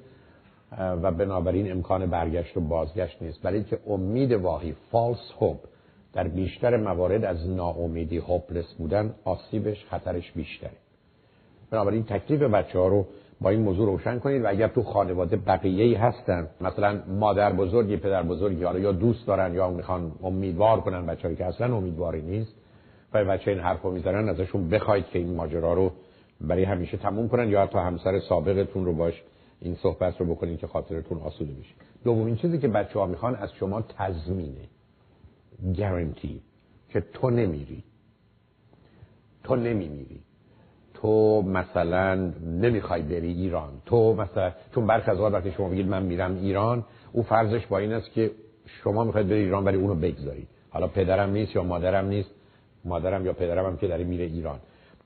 [0.77, 3.41] و بنابراین امکان برگشت و بازگشت نیست.
[3.41, 5.59] برای که امید واهی فالس هوب
[6.13, 10.71] در بیشتر موارد از ناامیدی هوپلس بودن آسیبش خطرش بیشتره.
[11.71, 13.05] بنابراین تکلیف بچه ها رو
[13.41, 17.97] با این موضوع روشن کنید و اگر تو خانواده بقیه ای هستن مثلا مادر بزرگی
[17.97, 22.55] پدر بزرگی یا دوست دارن یا می‌خوان امیدوار کنن بچه‌ای که اصلا امیدواری نیست
[23.13, 25.91] و بچه این حرفو می‌زنن ازشون بخواید که این ماجرا رو
[26.41, 29.23] برای همیشه تموم کنن یا حتی همسر سابقتون رو باش
[29.61, 31.73] این صحبت رو بکنید که خاطرتون آسوده بشه.
[32.03, 34.67] دومین چیزی که بچه ها می‌خوان از شما تضمینه.
[35.77, 36.41] گارانتی
[36.89, 37.83] که تو نمیری.
[39.43, 40.21] تو نمیمیری.
[40.93, 43.69] تو مثلا نمی‌خوای بری ایران.
[43.85, 47.93] تو مثلا چون برخ از وقتی شما بگید من میرم ایران او فرضش با این
[47.93, 48.31] است که
[48.65, 50.47] شما می‌خواید بری ایران ولی اونو بگذارید.
[50.69, 52.29] حالا پدرم نیست یا مادرم نیست.
[52.85, 54.59] مادرم یا پدرم هم که داره میره ایران.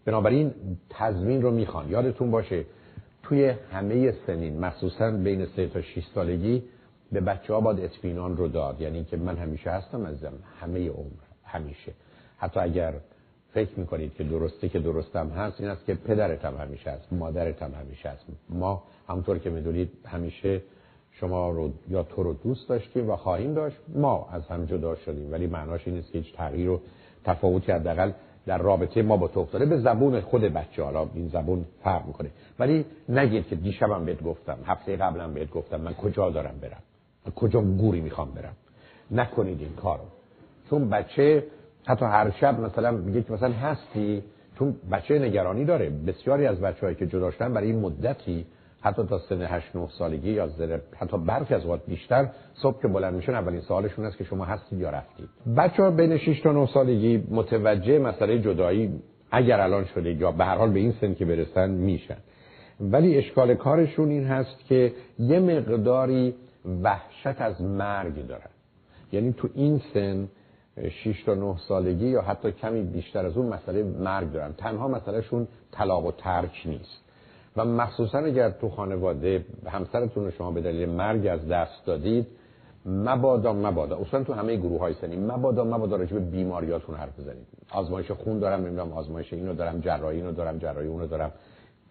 [0.06, 0.54] بنابراین
[0.90, 1.90] تضمین رو می‌خوان.
[1.90, 2.66] یادتون باشه
[3.24, 6.64] توی همه سنین مخصوصا بین سه تا 6 سالگی
[7.12, 8.82] به بچه ها باید اطمینان رو داد.
[8.82, 11.92] یعنی که من همیشه هستم ازم همه عمر همیشه.
[12.38, 12.94] حتی اگر
[13.54, 17.08] فکر می‌کنید که درسته که درستم هست این است که پدرت هم همیشه هست
[17.62, 18.26] هم همیشه هست.
[18.50, 20.62] ما همطور که می‌دونید همیشه
[21.12, 23.78] شما رو یا تو رو دوست داشتیم و خواهیم داشت.
[23.96, 25.32] ما از هم جدا شدیم.
[25.32, 26.82] ولی معناش این نیست که هیچ تغییر و
[27.26, 28.12] تفاوتی حداقل
[28.46, 29.66] در رابطه ما با تو افتاده.
[29.66, 32.30] به زبون خود بچه حالا این زبون فرق می‌کنه.
[32.60, 36.82] ولی نگید که دیشبم بهت گفتم هفته قبلم بهت گفتم من کجا دارم برم؟
[37.26, 38.54] من کجا گوری می‌خوام برم؟
[39.12, 40.04] نکنید این کارو.
[40.70, 41.44] چون بچه
[41.86, 44.24] حتی هر شب مثلا میگه که مثلا هستی
[44.60, 45.90] چون بچه نگرانی داره.
[45.90, 48.46] بسیاری از بچه‌هایی که جدا برای این مدتی
[48.84, 52.88] حتی تا سن 8 9 سالگی یا زیر حتی برخی از وقت بیشتر صبح که
[52.88, 55.30] بلند میشن اولین سوالشون است که شما هستید یا رفتید.
[55.58, 60.56] بچه‌ها بین 6 تا 9 سالگی متوجه مسئله جدایی اگر الان شده یا به هر
[60.56, 62.18] حال به این سن که برسن میشن.
[62.80, 66.36] ولی اشکال کارشون این هست که یه مقداری
[66.84, 68.50] وحش وحشت از مرگ دارن.
[69.12, 70.28] یعنی تو این سن
[70.90, 74.54] 6 تا 9 سالگی یا حتی کمی بیشتر از اون مسئله مرگ دارن.
[74.54, 77.03] تنها مسئلهشون طلاق و ترک نیست.
[77.58, 82.28] و مخصوصا اگر تو خانواده همسرتون رو شما به دلیل مرگ از دست دادید
[82.86, 83.98] مبادا مبادا.
[83.98, 87.48] اصلا تو همه گروه های سنی مبادا مبادا راجع به بیماریاتون حرف بزنید.
[87.72, 91.32] آزمایش خون دارم نمی‌دونم آزمایش اینو دارم جراحی اینو دارم جراحی اونو دارم.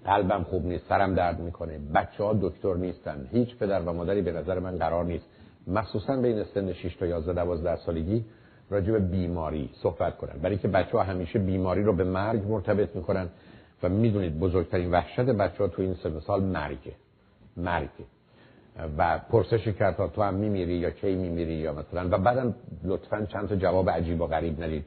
[0.04, 4.32] قلبم خوب نیست سرم درد می‌کنه بچه ها دکتر نیستن هیچ پدر و مادری به
[4.32, 5.24] نظر من قرار نیست.
[5.66, 8.24] مخصوصا بین سن 6 تا 11 12 سالگی
[8.70, 10.38] راجع به بیماری صحبت کنن.
[10.42, 13.28] برای که بچه ها همیشه بیماری رو به مرگ مرتبط می‌کنن.
[13.82, 16.92] و می‌دونید بزرگترین وحشت بچه ها تو این سن سال مرگه.
[17.56, 18.04] مرگه.
[18.98, 23.26] و پرسش کرد تا تو هم میمیری یا کی میمیری یا مثلا و بعدم لطفا
[23.32, 24.84] چند تا جواب عجیب و غریب ندید.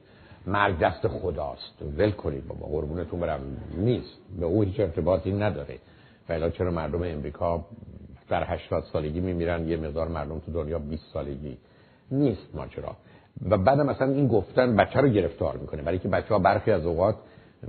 [0.48, 1.82] مرگ دست خداست.
[1.98, 3.40] ول کنید بابا قربونتون برم.
[3.78, 4.18] نیست.
[4.40, 5.78] به او هیچ ارتباطی نداره.
[6.30, 7.66] و چرا مردم امریکا
[8.30, 11.58] در 80 سالگی میمیرن؟ یه مقدار مردم تو دنیا 20 سالگی
[12.12, 12.96] نیست ماجرا.
[13.50, 15.82] و بعد مثلا این گفتن بچه رو گرفتار می‌کنه.
[15.82, 17.16] برای که بچه ها برخی از اوقات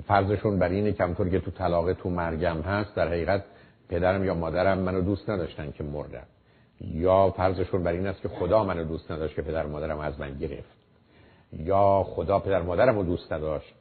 [0.05, 3.45] فرضشون بر اینه کمطور که تو طلاق تو مرگم هست در حقیقت
[3.89, 6.27] پدرم یا مادرم منو دوست نداشتن که مردم
[6.81, 10.35] یا فرضشون بر این است که خدا منو دوست نداشت که پدر مادرم از من
[10.39, 10.77] گرفت.
[11.53, 13.75] یا خدا پدر مادرم رو دوست نداشت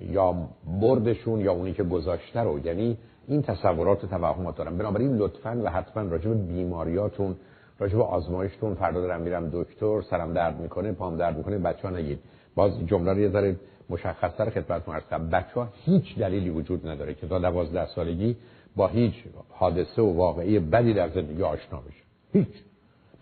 [0.00, 0.34] یا
[0.80, 2.58] بردشون یا اونی که گذاشته رو.
[2.66, 4.78] یعنی این تصورات و توهمات دارم.
[4.78, 7.36] بنابراین لطفا و حتما راجع به بیماریاتون
[7.78, 11.96] راجع به آزمایشتون فردا دارم میرم دکتر سرم درد می‌کنه پام درد می‌کنه بچه ها
[11.96, 12.18] نگید.
[12.54, 13.56] باز جمله رو یه ذره
[13.90, 15.30] مشخصتر خدمتتون عرض کنم.
[15.30, 18.36] بچه ها هیچ دلیلی وجود نداره که تا 12 سالگی
[18.76, 19.14] با هیچ
[19.48, 22.02] حادثه و واقعی بدی در زندگی آشنا بشه.
[22.32, 22.62] هیچ.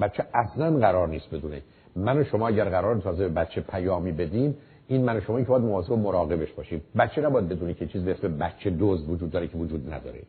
[0.00, 1.62] بچه اصلا قرار نیست بدونه.
[1.96, 4.56] من و شما اگر قرار تازه به بچه پیامی بدیم
[4.88, 6.82] این من و شما که باید مواظب و مراقبش باشیم.
[6.98, 10.22] بچه نباید بدونی که چیز به اسم بچه دوز وجود داره که وجود نداره.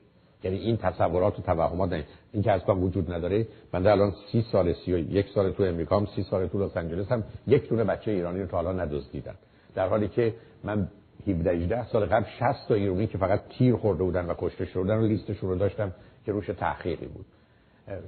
[0.43, 3.47] یعنی این تصورات و توهمات نه این که اصلا وجود نداره.
[3.73, 6.65] من در الان سی سال سی و یک سال تو امریکا هم سی سال تو
[6.65, 9.35] لس آنجلس هم یک دونه بچه ایرانی رو تا حالا ندزدیدم.
[9.79, 10.87] در حالی که من
[11.27, 14.97] 17 18 سال قبل 60 تا ایرانی که فقط تیر خورده بودن و کشته شدن
[14.97, 15.91] و لیستشون رو داشتم
[16.25, 17.25] که روش تحقیقی بود.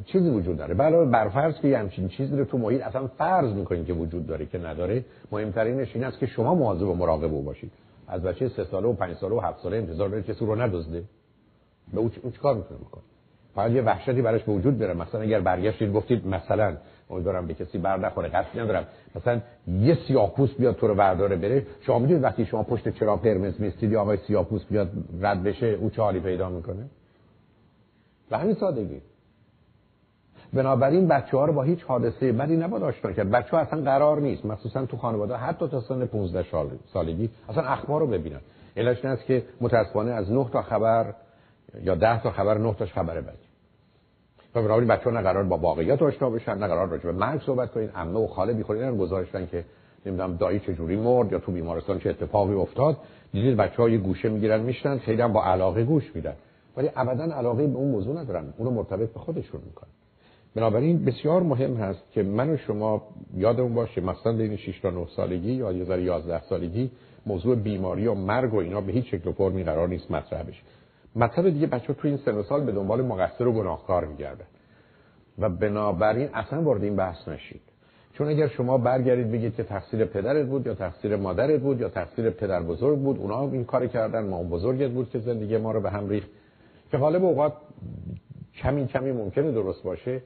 [0.06, 0.74] چیزی وجود داره.
[0.74, 4.58] بله برفرض که همچین چیزی رو تو محیط اصلا فرض می‌کنید که وجود داره که
[4.58, 7.72] نداره مهمترینش این است که شما مواظب و مراقب باشید.
[8.08, 11.04] از بچه سه ساله و پنج ساله و هفت ساله انتظار دارید کسی رو ندزده.
[11.94, 13.04] به اون چیکار می‌تونه بکنه؟
[13.56, 16.78] فقط یه وحشتی براش به وجود بیاره مثلا اگر برگشتید گفتید مثلا
[17.12, 18.30] امیدوارم به کسی بر نخوره.
[18.30, 18.88] قصد ندارم.
[19.16, 21.66] مثلا یه سیاپوس بیاد تو رو برداره بره.
[21.82, 25.90] شما می‌دونید وقتی شما پشت چرا قرمز میستید یا آقای سیاپوس بیاد رد بشه او
[25.90, 26.86] چه حالی پیدا می‌کنه؟
[28.30, 29.02] به همین سادگی.
[30.54, 33.32] بنابراین بچه ها رو با هیچ حادثه بدی نباید آشنا کرد.
[33.32, 34.46] بچه ها اصلا قرار نیست.
[34.46, 38.40] مخصوصا تو خانواده حتی تا سن 15 سال سالگی اصلا اخبار رو ببینن.
[38.78, 41.14] علتش این است که متاسفانه از 9 تا خبر
[41.84, 43.51] یا 10 تا خبر 9 تاش خبر بدی
[44.56, 47.42] و بنابراین بچه ها نه قرار با واقعیت آشنا بشن نه قرار راجع به مرگ
[47.42, 49.66] صحبت کنین عمه و خاله بیخورین گزارشن که
[50.06, 52.98] نمی‌دونم دایی چجوری مرد یا تو بیمارستان چه اتفاقی افتاد.
[53.34, 56.34] دیدید بچه ها یه گوشه می‌گیرن میشنن خیلی هم با علاقه گوش میدن.
[56.78, 58.54] ولی ابدا علاقه به اون موضوع ندارن.
[58.58, 59.90] اون رو مرتبط به خودشون می‌کنن.
[60.56, 63.02] بنابراین بسیار مهم هست که من و شما
[63.38, 66.92] یادمون باشه مثلا بین 6 تا 9 سالگی یا یه ذره 11 سالگی
[67.26, 70.62] موضوع بیماری و مرگ و اینا به هیچ شکل و فرمی قرار نیست مطرح بشه.
[71.16, 74.46] مطلب دیگه بچه تو این سن سال به دنبال مقصر و گناهکار میگردن
[75.40, 77.62] و بنابراین اصلا وارد این بحث نشید.
[78.14, 82.30] چون اگر شما برگردید بگید که تقصیر پدرت بود یا تقصیر مادرت بود یا تقصیر
[82.30, 85.90] پدر بزرگ بود اونا این کار کردن ما بزرگت بود که زندگی ما رو به
[85.92, 86.30] هم ریخت.
[86.92, 87.54] که غالب اوقات
[88.56, 90.22] کمی کمی ممکنه درست باشه.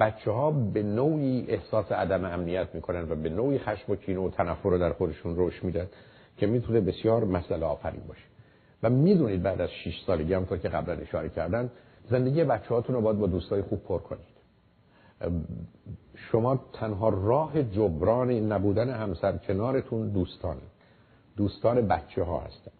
[0.00, 4.30] بچه ها به نوعی احساس عدم امنیت می‌کنن و به نوعی خشم و کینه و
[4.30, 5.86] تنفر رو در خودشون روش میدن
[6.36, 8.29] که می‌تونه بسیار مسئله آفرین باشه.
[8.82, 11.70] و می‌دونید بعد از 6 سالگی هم که قبلا اشاره کردن
[12.10, 14.40] زندگی بچه هاتون رو باید با دوستای خوب پر کنید.
[16.14, 20.56] شما تنها راه جبران نبودن همسر کنارتون دوستان
[21.36, 22.70] دوستان بچه ها هستن.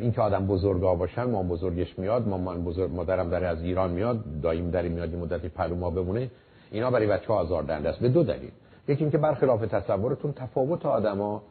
[0.00, 4.40] این که آدم بزرگا باشن ما بزرگش میاد مامان بزرگ مادرم داره از ایران میاد
[4.42, 6.30] دایم داری میاد این مدتی پلو ما بمونه
[6.70, 7.98] اینا برای بچه ها آزاردنده است.
[8.00, 8.50] به دو دلیل.
[8.88, 11.42] یکی اینکه برخلاف تصورتون تفاوت آدما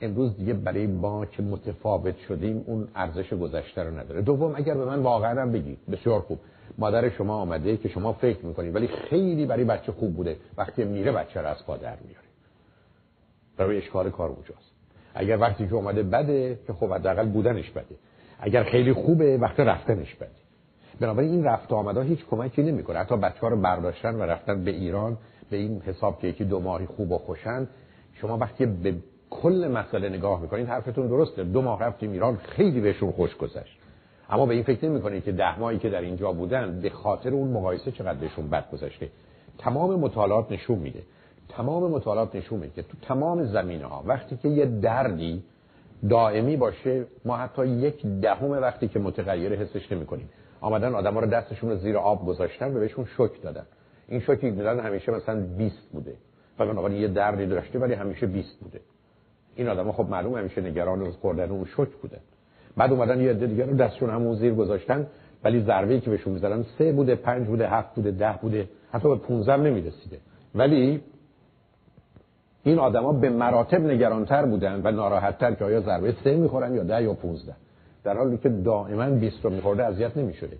[0.00, 4.22] امروز دیگه برای ما که متفاوت شدیم اون ارزش گذشته رو نداره.
[4.22, 6.38] دوم اگر به من واقعا هم بگید بسیار خوب.
[6.78, 10.36] مادر شما آمده که شما فکر می‌کنید ولی خیلی برای بچه خوب بوده.
[10.56, 12.26] وقتی میره بچه رو از پادر میاره.
[13.56, 14.72] برای اشکال کار اونجاست.
[15.14, 17.94] اگر وقتی که اومده بده که خب حداقل بودنش بده.
[18.40, 20.30] اگر خیلی خوبه وقت رفتنش بده.
[21.00, 22.98] بنابراین این رفت آمده هیچ کمکی نمی‌کنه.
[22.98, 25.18] حتی بچه ها رو برداشتن و رفتن به ایران
[25.50, 27.68] به این حساب که یکی دو ماهی خوب و خوشن.
[28.14, 28.94] شما وقتی به
[29.30, 31.44] کل مسئله نگاه می‌کنید حرفتون درسته.
[31.44, 33.78] دو ماه رفتیم ایران خیلی بهشون خوش گذشت.
[34.30, 37.48] اما به این فکر نمی‌کنید که ده ماهی که در اینجا بودن به خاطر اون
[37.48, 39.08] مقایسه چقدر بهشون بد گذشته.
[39.58, 41.02] تمام مطالعات نشون میده.
[41.48, 45.42] تمام مطالعات نشون میده که تو تمام زمینه ها وقتی که یه دردی
[46.08, 50.28] دائمی باشه ما حتی یک دهم وقتی که متغیر حسش نمی‌کنیم.
[50.60, 53.66] آمدن آدما رو دستشون رو زیر آب گذاشتن و بهشون شوک دادن.
[54.08, 56.16] این شوکی میدن همیشه مثلا 20 بوده.
[56.58, 58.80] من یه دردی داشته ولی همیشه 20 بوده.
[59.56, 62.18] این آدما خب معلوم همیشه نگران خوردن اون شوک بوده.
[62.76, 65.06] بعد اومدن یه عده دیگه رو دستشون همون زیر گذاشتن
[65.44, 69.16] ولی ضربه که بهشون می‌زدن سه بوده پنج بوده هفت بوده ده بوده حتی به
[69.16, 70.18] 15 نمی‌رسیده.
[70.54, 71.00] ولی
[72.62, 77.02] این آدما به مراتب نگرانتر بودن و ناراحتتر که آیا ضربه سه می‌خورن یا ده
[77.02, 77.54] یا 15
[78.04, 80.56] در حالی که دائما 20 رو میخورده اذیت نمی‌شده.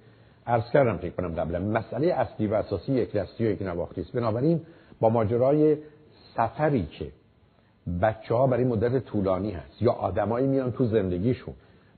[0.47, 4.13] عرض کردم فکر کنم قبلا مسئله اصلی و اساسی یک دستی و یک نواختی است.
[4.13, 4.61] بنابراین
[5.01, 5.77] با ماجرای
[6.37, 7.07] سفری که
[8.03, 9.83] بچه ها برای مدت طولانی هست.
[9.83, 11.55] یا آدمایی میان تو زندگیشون.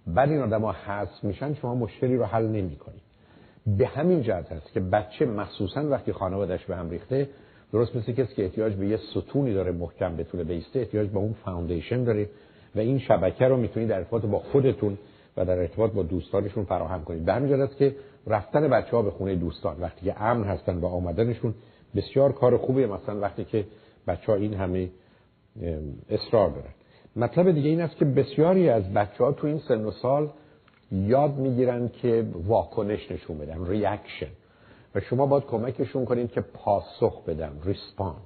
[0.07, 3.01] بعد این آدما حذف میشن شما مشکلی رو حل نمی‌کنید.
[3.67, 7.29] به همین جهت هست که بچه مخصوصا وقتی خانوادش به هم ریخته
[7.73, 11.35] درست مثل کسی که احتیاج به یه ستونی داره محکم بتونه بیسته احتیاج به اون
[11.45, 12.29] فاوندیشن داره
[12.77, 14.99] و این شبکه رو می‌تونید در ارتباط با خودتون
[15.37, 17.25] و در ارتباط با دوستانشون فراهم کنید.
[17.25, 20.87] به همین جهت که رفتن بچه ها به خونه دوستان وقتی که امن هستن و
[20.87, 21.55] آمدنشون
[21.97, 22.87] بسیار کار خوبیه.
[22.87, 23.65] مثلا وقتی که
[24.07, 24.89] بچه ها این همه
[26.11, 26.75] اصرار دارن
[27.17, 30.31] مطلب دیگه این است که بسیاری از بچه ها تو این سن و سال
[30.93, 34.31] یاد می‌گیرن که واکنش نشون بدن reaction
[34.95, 38.23] و شما باید کمکشون کنید که پاسخ بدن respond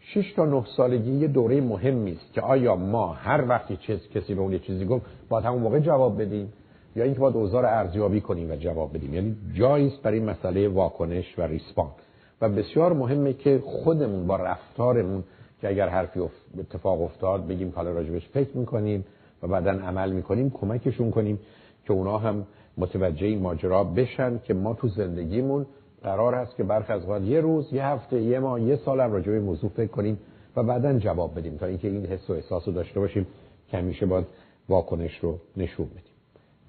[0.00, 4.34] 6 تا 9 سالگی یه دوره مهمی است که آیا ما هر وقتی چیز کسی
[4.34, 6.52] به اون یه چیزی گفت باید همون موقع جواب بدیم؟
[6.96, 11.38] یا اینکه باید رو ارزیابی کنیم و جواب بدیم؟ یعنی جایی است برای مسئله واکنش
[11.38, 11.92] و respond
[12.40, 15.24] و بسیار مهمه که خودمون با رفتارمون
[15.60, 16.20] که اگر حرفی
[16.58, 19.04] اتفاق افتاد بگیم حالا راجبش فکر می‌کنیم
[19.42, 21.40] و بعدا عمل می‌کنیم کمکشون کنیم
[21.84, 22.46] که اونا هم
[22.78, 25.66] متوجه این ماجرا بشن که ما تو زندگیمون
[26.02, 29.12] قرار هست که برخ از وقت یه روز یه هفته یه ماه یه سال هم
[29.12, 30.18] راجع به موضوع فکر کنیم
[30.56, 33.26] و بعدا جواب بدیم تا اینکه این حس و احساس رو داشته باشیم
[33.68, 34.26] که همیشه باید
[34.68, 36.02] واکنش رو نشون بدیم.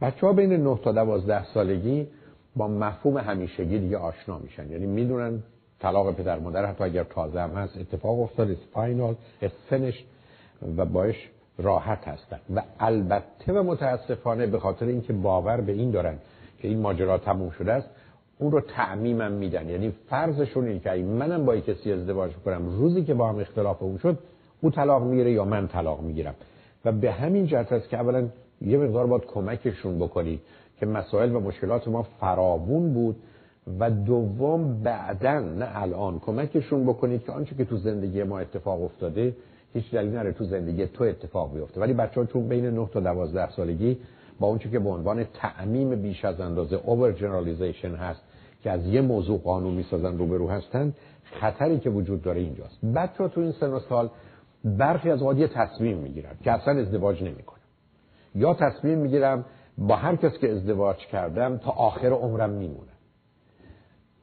[0.02, 2.08] بچه ها بین 9 تا 12 سالگی
[2.56, 4.72] با مفهوم همیشگی دیگه آشنا میشن.
[4.72, 5.44] یعنی می‌دونن
[5.80, 9.16] طلاق پدر مادر حتی اگر تازه هم هست اتفاق افتاد فاینال
[9.70, 10.04] فینش
[10.78, 12.40] و باش راحت هستن.
[12.56, 16.18] و البته و متاسفانه به خاطر اینکه باور به این دارن
[16.62, 17.90] که این ماجرا تموم شده است
[18.40, 19.70] اون رو تعمیمم میدن.
[19.70, 23.98] یعنی فرضشون اینه که منم با کسی ازدواج کنم روزی که با هم اختلاف اون
[23.98, 24.20] شد
[24.62, 26.36] او طلاق می‌گیره یا من طلاق می‌گیرم.
[26.86, 28.28] و به همین جهت است که اولا
[28.62, 30.40] یه مقدار باید کمکشون بکنی
[30.80, 33.16] که مسائل و مشکلات ما فراوون بود
[33.80, 39.36] و دوم بعدا نه الان کمکشون بکنید که آنچه که تو زندگی ما اتفاق افتاده
[39.74, 41.82] هیچ دلیل نره تو زندگی تو اتفاق بیفته.
[41.82, 43.98] ولی بچه ها چون بین 9 تا 12 سالگی
[44.40, 48.22] با اونچه که به عنوان تعمیم بیش از اندازه اوور جنرالیزیشن هست
[48.64, 50.94] که از یه موضوع قانون می‌سازن روبرو هستن
[51.24, 52.86] خطری که وجود داره اینجاست.
[52.96, 54.10] بچه تو این سن و سال
[54.66, 57.58] برخی از یه تصمیم می‌گیرن که اصلا ازدواج نمی‌کنم
[58.36, 59.46] یا تصمیم می‌گیرم
[59.78, 62.87] با هر کس که ازدواج کردم تا آخر عمرم میمونم.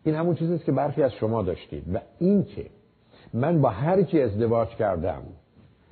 [0.04, 1.94] این همون چیزی که برخی از شما داشتید.
[1.94, 2.66] و این که
[3.34, 5.22] من با هر کی ازدواج کردم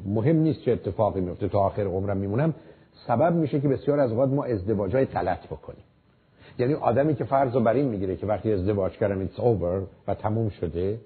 [0.06, 2.54] مهم نیست چه اتفاقی میفته تا آخر عمرم میمونم
[3.06, 5.84] سبب میشه که بسیار از اوقات ما ازدواج های غلط بکنیم.
[6.58, 10.14] یعنی آدمی که فرض رو بر این می‌گیره که وقتی ازدواج کردم ایتس اوور و
[10.14, 10.98] تموم شده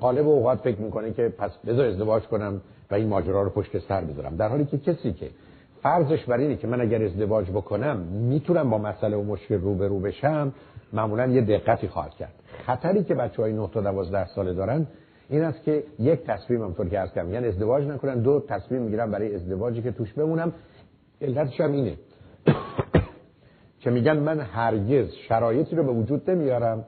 [0.00, 2.60] غالب اوقات فکر می‌کنه که پس بذار ازدواج کنم
[2.90, 4.36] و این ماجرا رو پشت سر بذارم.
[4.36, 5.30] در حالی که کسی که
[5.82, 10.52] فرضش بر اینه که من اگر ازدواج بکنم می‌تونم با مسئله و مشکل روبرو بشم
[10.94, 12.32] معمولا یه دقتی خواهد کرد.
[12.66, 14.86] خطری که بچه های 9 تا 12 ساله دارن
[15.28, 19.34] این است که یک تصمیم همطور که کردم یعنی ازدواج نکنن دو تصمیم می‌گیرن برای
[19.34, 20.52] ازدواجی که توش بمونم
[21.20, 21.96] علتش هم اینه
[23.80, 26.84] که میگن من هرگز شرایطی رو به وجود نمیارم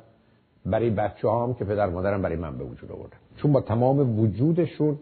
[0.67, 3.17] برای بچه هم که پدر مادرم برای من به وجود آوردن.
[3.37, 4.99] چون با تمام وجودشون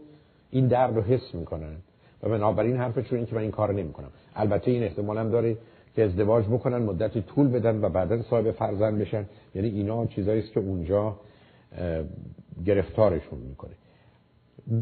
[0.51, 1.77] این درد رو حس می‌کنن.
[2.23, 4.09] و بنابراین حرفشون این که من این کار نمی‌کنم.
[4.37, 5.57] البته این احتمال هم داره
[5.97, 9.25] که ازدواج بکنن مدتی طول بدن و بعدا صاحب فرزند بشن.
[9.55, 11.17] یعنی اینا چیزایی است که اونجا
[12.67, 13.71] گرفتارشون می‌کنه.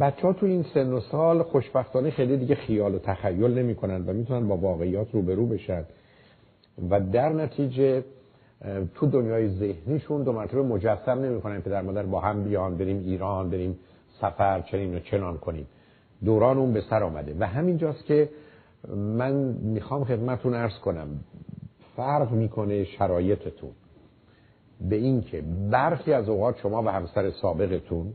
[0.00, 4.12] بچه ها تو این سن و سال خوشبختانه خیلی دیگه خیال و تخیل نمی‌کنن و
[4.12, 5.84] می‌تونن با واقعیات روبرو بشن.
[6.90, 8.04] و در نتیجه
[8.94, 13.78] تو دنیای ذهنیشون دو مرتبه مجسم نمی‌کنن پدر مادر با هم بیان بریم ایران بریم
[14.20, 15.66] سفر چنین و چنان کنیم.
[16.24, 17.36] دوران اون به سر آمده.
[17.38, 18.28] و همینجاست که
[18.88, 21.08] من می‌خوام خدمتون ارز کنم
[21.96, 23.70] فرق می‌کنه شرایطتون.
[24.80, 28.12] به این که برخی از اوقات شما و همسر سابقتون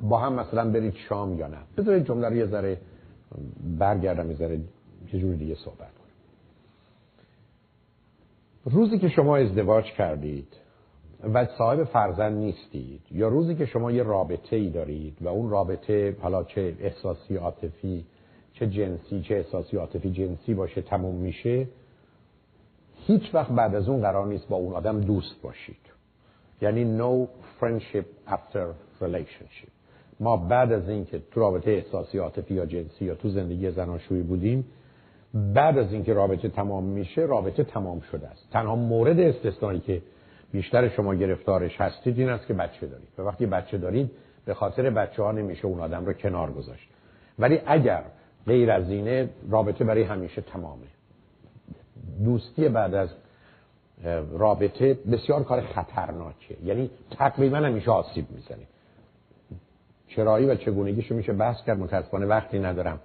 [0.00, 1.58] با هم مثلا برید شام یا نه.
[1.76, 2.78] بذارید جمله رو یه ذره
[3.78, 4.60] برگردم یه ذره
[5.12, 6.06] یه جور دیگه صحبت کنم
[8.64, 10.65] روزی که شما ازدواج کردید
[11.34, 13.00] و صاحب فرزند نیستید.
[13.10, 18.04] یا روزی که شما یه رابطه ای دارید و اون رابطه حالا چه احساسی عاطفی
[18.52, 21.68] چه جنسی چه احساسی عاطفی جنسی باشه تموم میشه
[23.06, 25.76] هیچ وقت بعد از اون قرار نیست با اون آدم دوست باشید.
[26.62, 27.26] یعنی no
[27.60, 28.66] friendship after
[29.00, 29.70] relationship.
[30.20, 34.64] ما بعد از اینکه تو رابطه احساسی عاطفی یا جنسی یا تو زندگی زناشویی بودیم
[35.34, 38.48] بعد از اینکه رابطه تمام میشه رابطه تمام شده است.
[38.50, 40.02] تنها مورد استثنایی که
[40.52, 43.08] بیشتر شما گرفتارش هستید این است که بچه دارید.
[43.18, 44.10] و وقتی بچه دارید
[44.44, 46.88] به خاطر بچه ها نمیشه اون آدم رو کنار گذاشت.
[47.38, 48.02] ولی اگر
[48.46, 50.86] غیر از اینه رابطه برای همیشه تمامه.
[52.24, 53.08] دوستی بعد از
[54.32, 56.56] رابطه بسیار کار خطرناکه.
[56.64, 58.66] یعنی تقریبا همیشه آسیب می‌زنه.
[60.08, 63.00] چرایی و چگونگیشو میشه بحث کرد متاسفانه وقتی ندارم.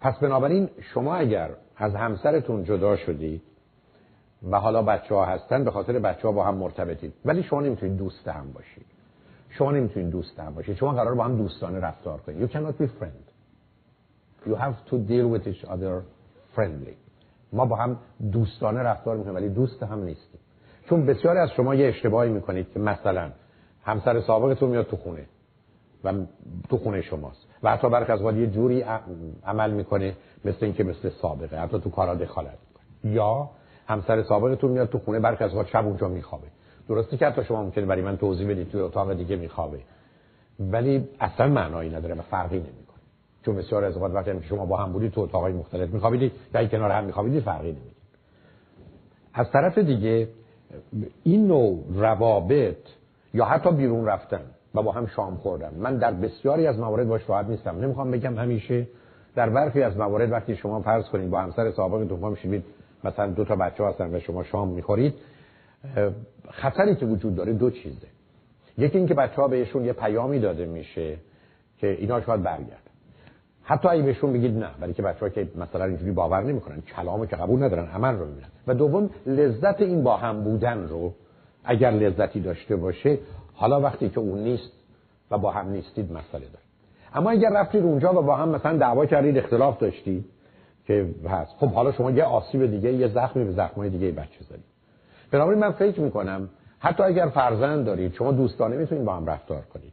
[0.00, 3.42] پس بنابراین شما اگر از همسرتون جدا شدید
[4.50, 7.96] و حالا بچه ها هستن به خاطر بچه ها با هم مرتبطید ولی شما نمی‌تونید
[7.96, 8.86] دوست هم باشید
[9.50, 12.86] شما نمی‌تونید دوست هم باشید شما قرار با هم دوستانه رفتار کنید you cannot be
[12.86, 13.28] friend.
[14.46, 16.02] You have to deal with each other
[16.56, 16.94] friendly.
[17.52, 17.96] ما با هم
[18.32, 20.40] دوستانه رفتار می‌کنیم ولی دوست هم نیستیم.
[20.88, 23.30] چون بسیاری از شما یه اشتباهی می‌کنید که مثلا
[23.82, 25.26] همسر سابقتون میاد تو خونه
[26.04, 26.12] و
[26.68, 27.46] تو خونه شماست.
[27.62, 28.84] و حتی برخی از یه جوری
[29.44, 33.14] عمل می‌کنه مثل اینکه مثل سابقه حتی تو کارا دخالت می‌کنه.
[33.14, 33.50] یا
[33.88, 36.46] همسر سابقتون میاد تو خونه برخی از شب اونجا میخوابه.
[36.88, 39.78] درسته که حتی شما ممکنه برای من توضیح بدید تو اتاق دیگه میخوابه.
[40.60, 42.98] ولی اصلا معنایی نداره و فرقی نمی‌کنه.
[43.44, 46.90] چون بسیار از اوقات وقتی شما با هم بودید تو اتاقای مختلف میخوابیدید یا کنار
[46.90, 47.92] هم میخوابیدید فرقی نمی‌کنه.
[49.34, 50.28] از طرف دیگه
[51.24, 52.76] این نوع روابط
[53.34, 54.40] یا حتی بیرون رفتن
[54.74, 55.74] و با هم شام خوردن.
[55.74, 57.78] من در بسیاری از موارد باش راحت نیستم.
[57.78, 58.86] نمی‌خوام بگم همیشه
[59.34, 62.64] در برخی از موارد وقتی شما فرض کنید با همسر سابقتون پا میشید
[63.04, 65.14] مثلا دو تا بچه هستن و شما شام می‌خورید
[66.50, 68.06] خطری که وجود داره دو چیزه.
[68.78, 71.16] یکی اینکه بچه ها بهشون یه پیامی داده میشه
[71.78, 72.82] که اینا شاید برگرد
[73.62, 77.26] حتی اگه بهشون بگید نه ولی که بچه ها که مثلا اینجوری باور نمی‌کنن کلامو
[77.26, 78.48] که قبول ندارن عمل رو می‌بینن.
[78.66, 81.14] و دوم لذت این با هم بودن رو
[81.64, 83.18] اگر لذتی داشته باشه
[83.54, 84.72] حالا وقتی که اون نیست
[85.30, 86.64] و با هم نیستید مسئله داره.
[87.14, 90.24] اما اگر رفتید اونجا و با هم مثلا دعوا کردید اختلاف داشتید
[90.88, 91.54] که هست.
[91.58, 94.64] خب حالا شما یه آسیب دیگه یه زخمی به زخمای دیگه بچه زدید
[95.30, 99.92] بنابراین من فکر می‌کنم حتی اگر فرزند دارید شما دوستانه می‌تونید با هم رفتار کنید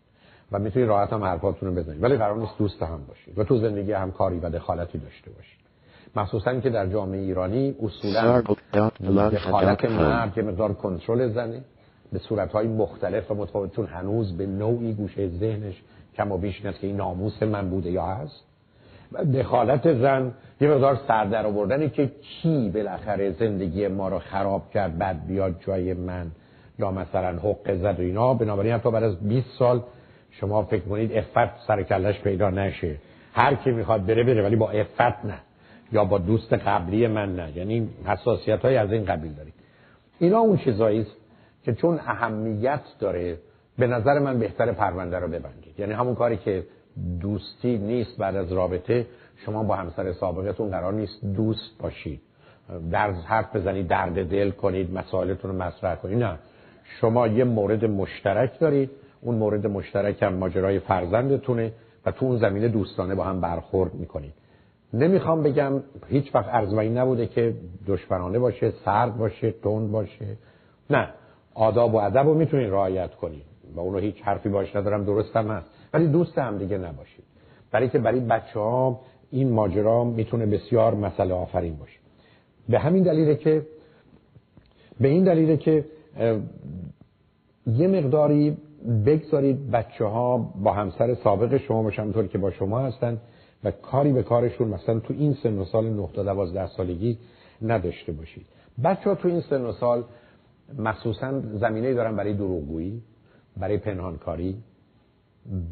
[0.51, 2.03] و می‌تونید راحت هم حرفاتون رو بزنید.
[2.03, 5.59] ولی قرار نیست دوست هم باشید و تو زندگی هم کاری و دخالتی داشته باشید.
[6.15, 8.41] مخصوصا که در جامعه ایرانی اصولا
[9.29, 11.61] دخالت مرد که مقدار کنترل زنه.
[12.13, 15.83] به صورتهای مختلف و متفاوت چون هنوز به نوعی گوشه ذهنش
[16.15, 18.43] کم و بیش که این ناموس من بوده یا هست.
[19.33, 25.27] دخالت زن یه مقدار سردر آوردنه که کی بالاخره زندگی ما رو خراب کرد بعد
[25.27, 26.31] بیاد جای من؟
[26.79, 29.83] یا مثلا حق زد و اینا؟ بنابراین حتی بعد از 20 سال
[30.31, 32.95] شما فکر کنید افت سر کلش پیدا نشه.
[33.33, 35.39] هر کی می‌خواد بره بره ولی با افت نه.
[35.91, 37.57] یا با دوست قبلی من نه.
[37.57, 39.53] یعنی حساسیت های از این قبیل دارید.
[40.19, 41.07] اینا اون چیزایی
[41.63, 43.37] که چون اهمیت داره
[43.77, 45.79] به نظر من بهتر پرونده رو ببندید.
[45.79, 46.63] یعنی همون کاری که
[47.21, 49.07] دوستی نیست بعد از رابطه
[49.45, 52.21] شما با همسر سابقتون قرار نیست دوست باشید.
[52.91, 56.23] در حرف بزنید درد دل کنید مسائلتون رو مطرح کنید.
[56.23, 56.39] نه.
[57.01, 58.89] شما یه مورد مشترک دارید.
[59.21, 61.71] اون مورد مشترک هم ماجرای فرزندتونه
[62.05, 64.33] و تو اون زمینه دوستانه با هم برخورد می‌کنید.
[64.93, 67.55] نمی‌خوام بگم هیچ وقت ارزمایی نبوده که
[67.87, 70.37] دشمنانه باشه سرد باشه تند باشه.
[70.89, 71.09] نه.
[71.53, 73.54] آداب و ادب رو می‌تونید رعایت کنید.
[73.75, 75.69] و اونو هیچ حرفی باش ندارم درست هم هست.
[75.93, 77.25] ولی دوست هم دیگه نباشید.
[77.71, 79.01] برای که برای بچه ها
[79.31, 81.99] این ماجرا می‌تونه بسیار مسئله آفرین باشه.
[82.69, 83.65] به همین دلیله که
[84.99, 85.85] به این دلیله که
[87.67, 88.57] یه مقداری
[89.05, 93.17] بگذارید بچه ها با همسر سابق شما باشن طوری که با شما هستن
[93.63, 97.17] و کاری به کارشون مثلا تو این سن و سال 9 تا 12 سالگی
[97.61, 98.45] نداشته باشید.
[98.83, 100.03] بچه ها تو این سن و سال
[100.77, 103.01] مخصوصا زمینه دارن برای دروغگویی.
[103.57, 104.63] برای پنهانکاری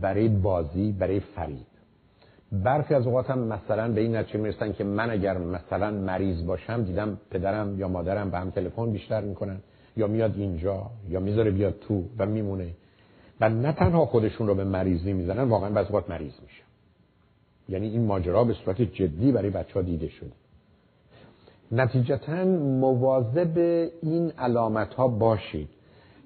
[0.01, 1.65] برای بازی برای فریب
[2.51, 6.83] برخی از اوقات هم مثلا به این نتیجه می‌رسن که من اگر مثلا مریض باشم
[6.83, 9.57] دیدم پدرم یا مادرم به هم تلفن بیشتر می‌کنن.
[9.97, 12.69] یا میاد اینجا یا می‌ذاره بیاد تو و میمونه.
[13.41, 16.63] و نه تنها خودشون رو به مریضی می‌زنن واقعا بعض اوقات مریض میشه
[17.69, 20.31] یعنی این ماجرا به صورت جدی برای بچه ها دیده شده.
[21.71, 23.57] نتیجتا مواظب
[24.01, 25.69] این علامت ها باشید.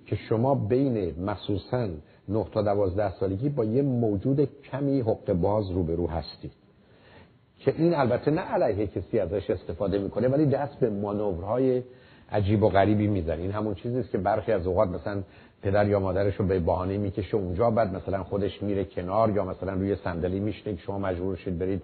[0.07, 1.87] که شما بین مخصوصا
[2.29, 6.51] 9 تا 12 سالگی با یه موجود کمی حقه باز روبرو هستید.
[7.59, 11.83] که این البته نه علیه کسی ازش استفاده می‌کنه ولی دست به مانورهای
[12.31, 13.41] عجیب و غریبی می‌زنه.
[13.41, 15.23] این همون چیزی که برخی از اوقات مثلا
[15.61, 19.73] پدر یا مادرش رو به بهانه می‌کشه اونجا بعد مثلا خودش میره کنار یا مثلا
[19.73, 21.83] روی صندلی میشینه که شما مجبور شید برید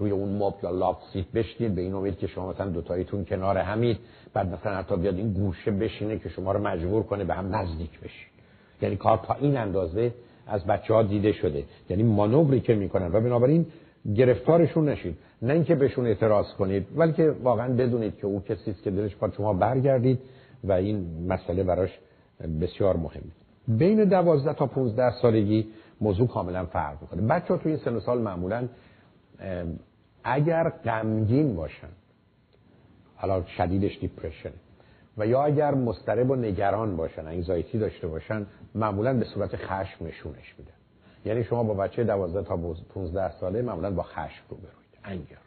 [0.00, 3.24] روی اون مبل یا love seat بشینید به این امید که شما مثلا دو تایتون
[3.24, 3.98] کنار همید.
[4.34, 8.00] بعد مثلا حتی بیاد این گوشه بشینه که شما رو مجبور کنه به هم نزدیک
[8.00, 8.30] بشید
[8.82, 10.14] یعنی کار تا این اندازه
[10.46, 11.64] از بچه ها دیده شده.
[11.90, 13.06] یعنی مانوری که می‌کنن.
[13.06, 13.66] و بنابراین
[14.16, 18.90] گرفتارشون نشید نه اینکه بهشون اعتراض کنید بلکه واقعا بدونید که او کسی است که
[18.90, 20.18] دلش با شما برگردید
[20.64, 21.98] و این مسئله براش
[22.60, 23.32] بسیار مهمه
[23.68, 25.66] بین 12 تا 15 سالگی
[26.00, 27.22] موضوع کاملا فرق می‌کنه.
[27.22, 28.68] بچه ها تو این سن سال معمولا
[30.24, 31.88] اگر غمگین باشن
[33.16, 34.52] حالا شدیدش دیپرشن
[35.18, 40.54] و یا اگر مضطرب و نگران باشن انگزایتی داشته باشن معمولا به صورت خشم نشونش
[40.58, 40.72] میده
[41.24, 42.56] یعنی شما با بچه 12 تا
[42.94, 44.80] 15 ساله معمولا با خشم رو بروید.
[45.04, 45.38] انگر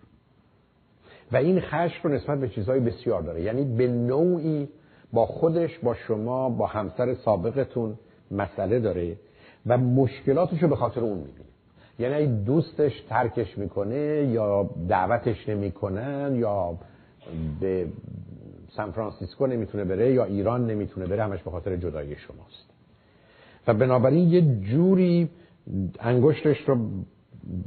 [1.31, 3.41] و این خشم رو نسبت به چیزهای بسیار داره.
[3.41, 4.69] یعنی به نوعی
[5.13, 7.99] با خودش با شما با همسر سابقتون
[8.31, 9.15] مسئله داره
[9.65, 11.52] و مشکلاتش رو به خاطر اون می‌بینه.
[11.99, 16.77] یعنی دوستش ترکش می‌کنه یا دعوتش نمی‌کنن یا
[17.59, 17.87] به
[18.69, 22.69] سان فرانسیسکو نمی‌تونه بره یا ایران نمی‌تونه بره همش به خاطر جدایی شماست.
[23.67, 25.29] و بنابراین یه جوری
[25.99, 26.77] انگشتش رو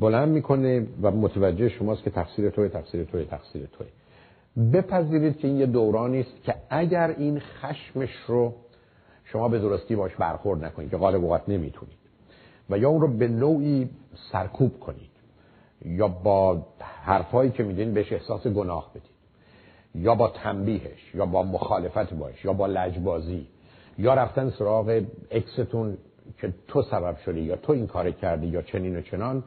[0.01, 3.87] بلند می‌کنه و متوجه شماست که تقصیر توی تقصیر توی تقصیر توی
[4.73, 8.55] بپذیرید که این یه دورانی است که اگر این خشمش رو
[9.25, 12.06] شما به درستی باش برخورد نکنید که غالب اوقات نمی‌تونید.
[12.71, 13.91] و یا اون رو به نوعی
[14.33, 15.11] سرکوب کنید.
[15.85, 19.17] یا با حرفایی که میدین بهش احساس گناه بدید.
[19.95, 23.47] یا با تنبیهش یا با مخالفت باش یا با لجبازی.
[23.99, 25.99] یا رفتن سراغ اکستون
[26.39, 29.45] که تو سبب شدی یا تو این کار کردی یا چنین و چنان.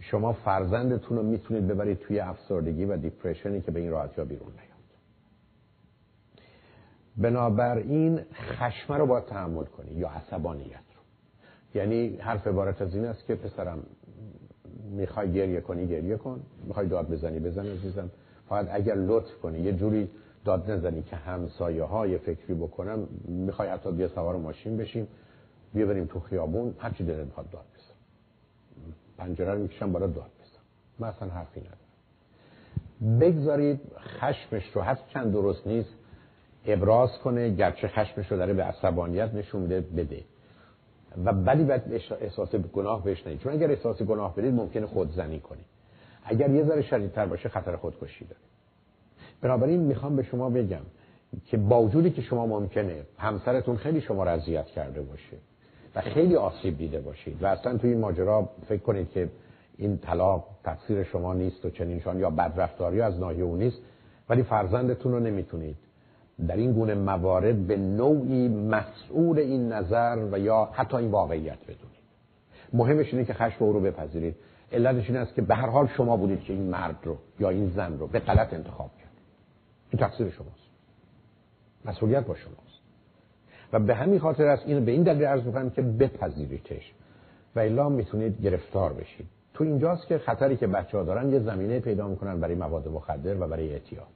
[0.00, 4.52] شما فرزندتون رو می‌تونید ببرید توی افسردگی و دیپریشنی که به این راحتی ها بیرون
[4.52, 4.74] نیاد.
[7.16, 10.83] بنابراین خشمه رو باید تحمل کنی یا عصبانیت.
[11.74, 13.82] یعنی حرف عبارت از این است که پسرم
[14.90, 16.40] می‌خوای گریه کنی گریه کن.
[16.64, 18.10] می‌خوای داد بزنی بزن عزیزم.
[18.48, 20.10] فقط اگر لطف کنی یه جوری
[20.44, 25.08] داد نزنی که همسایه های فکری بکنم می‌خوای حتی بیا سوار ماشین بشیم
[25.74, 27.94] بیا بریم تو خیابون هرچی دلت می‌خواد داد بزن.
[29.18, 30.60] پنجره رو می‌کشم بالا داد بزن.
[30.98, 33.20] من اصلا حرفی ندارم.
[33.20, 33.80] بگذارید
[34.20, 35.90] خشمش رو هست چند درست نیست
[36.66, 40.20] ابراز کنه گرچه خشمش رو داره به عصبانیت نشون میده بده.
[41.24, 45.64] و ولی بعد احساس گناه بهش چون اگر احساس گناه بدید ممکنه خودزنی کنید
[46.24, 48.40] اگر یه ذره شدیدتر باشه خطر خودکشی داره.
[49.40, 50.82] بنابراین می‌خوام به شما بگم
[51.46, 55.36] که با وجودی که شما ممکنه همسرتون خیلی شما را اذیت کرده باشه
[55.94, 59.28] و خیلی آسیب دیده باشید و اصلا توی این ماجرا فکر کنید که
[59.76, 63.78] این طلاق تقصیر شما نیست و چنینشان یا بدرفتاری از ناحیه او نیست
[64.28, 65.76] ولی فرزندتون رو نمی‌تونید
[66.48, 72.04] در این گونه موارد به نوعی مسئول این نظر و یا حتی این واقعیت بدونید.
[72.72, 74.36] مهمش اینه که خشم او رو بپذیرید.
[74.72, 77.70] علتش این است که به هر حال شما بودید که این مرد رو یا این
[77.70, 79.12] زن رو به غلط انتخاب کرد.
[79.90, 80.70] این تقصیر شماست.
[81.84, 82.80] مسئولیت با شماست.
[83.72, 86.92] و به همین خاطر است اینو به این دلیل عرض می‌کنم که بپذیریدش.
[87.56, 89.26] و الا می‌تونید گرفتار بشید.
[89.54, 93.42] تو اینجاست که خطری که بچه ها دارن یه زمینه پیدا می‌کنن برای مواد مخدر
[93.42, 94.06] و برای اعتیاد.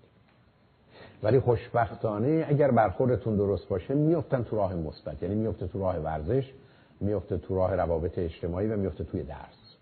[1.23, 5.23] ولی خوشبختانه اگر برخوردتون درست باشه میفتن تو راه مثبت.
[5.23, 6.53] یعنی میفته تو راه ورزش
[7.01, 9.77] میفته تو راه روابط اجتماعی و میفته توی درس.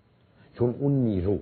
[0.54, 1.38] چون اون نیرو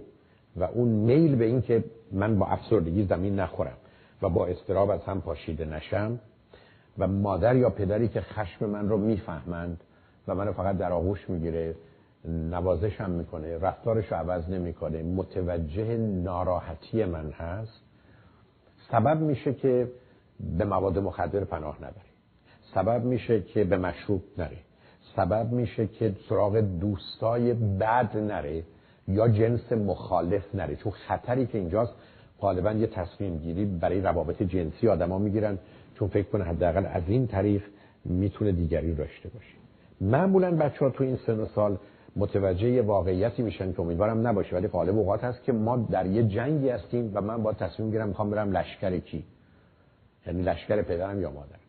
[0.57, 3.77] و اون میل به این که من با افسردگی زمین نخورم
[4.23, 6.19] و با استراب از هم پاشیده نشم
[6.99, 9.81] و مادر یا پدری که خشم من رو می‌فهمند
[10.29, 11.75] و منو فقط در آغوش می‌گیره
[12.25, 17.84] نوازشم می‌کنه رفتارش عوض نمی‌کنه متوجه ناراحتی من هست.
[18.95, 19.89] سبب میشه که
[20.59, 22.15] به مواد مخدر پناه نبره
[22.75, 24.57] سبب میشه که به مشروب نره
[25.17, 28.63] سبب میشه که سراغ دوستای بد نره
[29.09, 31.93] یا جنس مخالف نره چون خطری که اینجاست
[32.41, 35.59] غالبا یه تصمیم گیری برای روابط جنسی آدما می‌گیرن.
[35.99, 37.63] چون فکر کنه حداقل از این طریق
[38.05, 39.55] می‌تونه دیگری داشته باشه.
[40.01, 41.79] معمولا بچه ها تو این سن و سال
[42.17, 46.69] متوجه واقعیتی میشن که امیدوارم نباشه ولی غالب اوقات هست که ما در یه جنگی
[46.69, 49.25] هستیم و من با تصمیم گیرم می‌خوام برم لشکر کی؟
[50.27, 51.64] یعنی لشکر پدرم یا مادرم.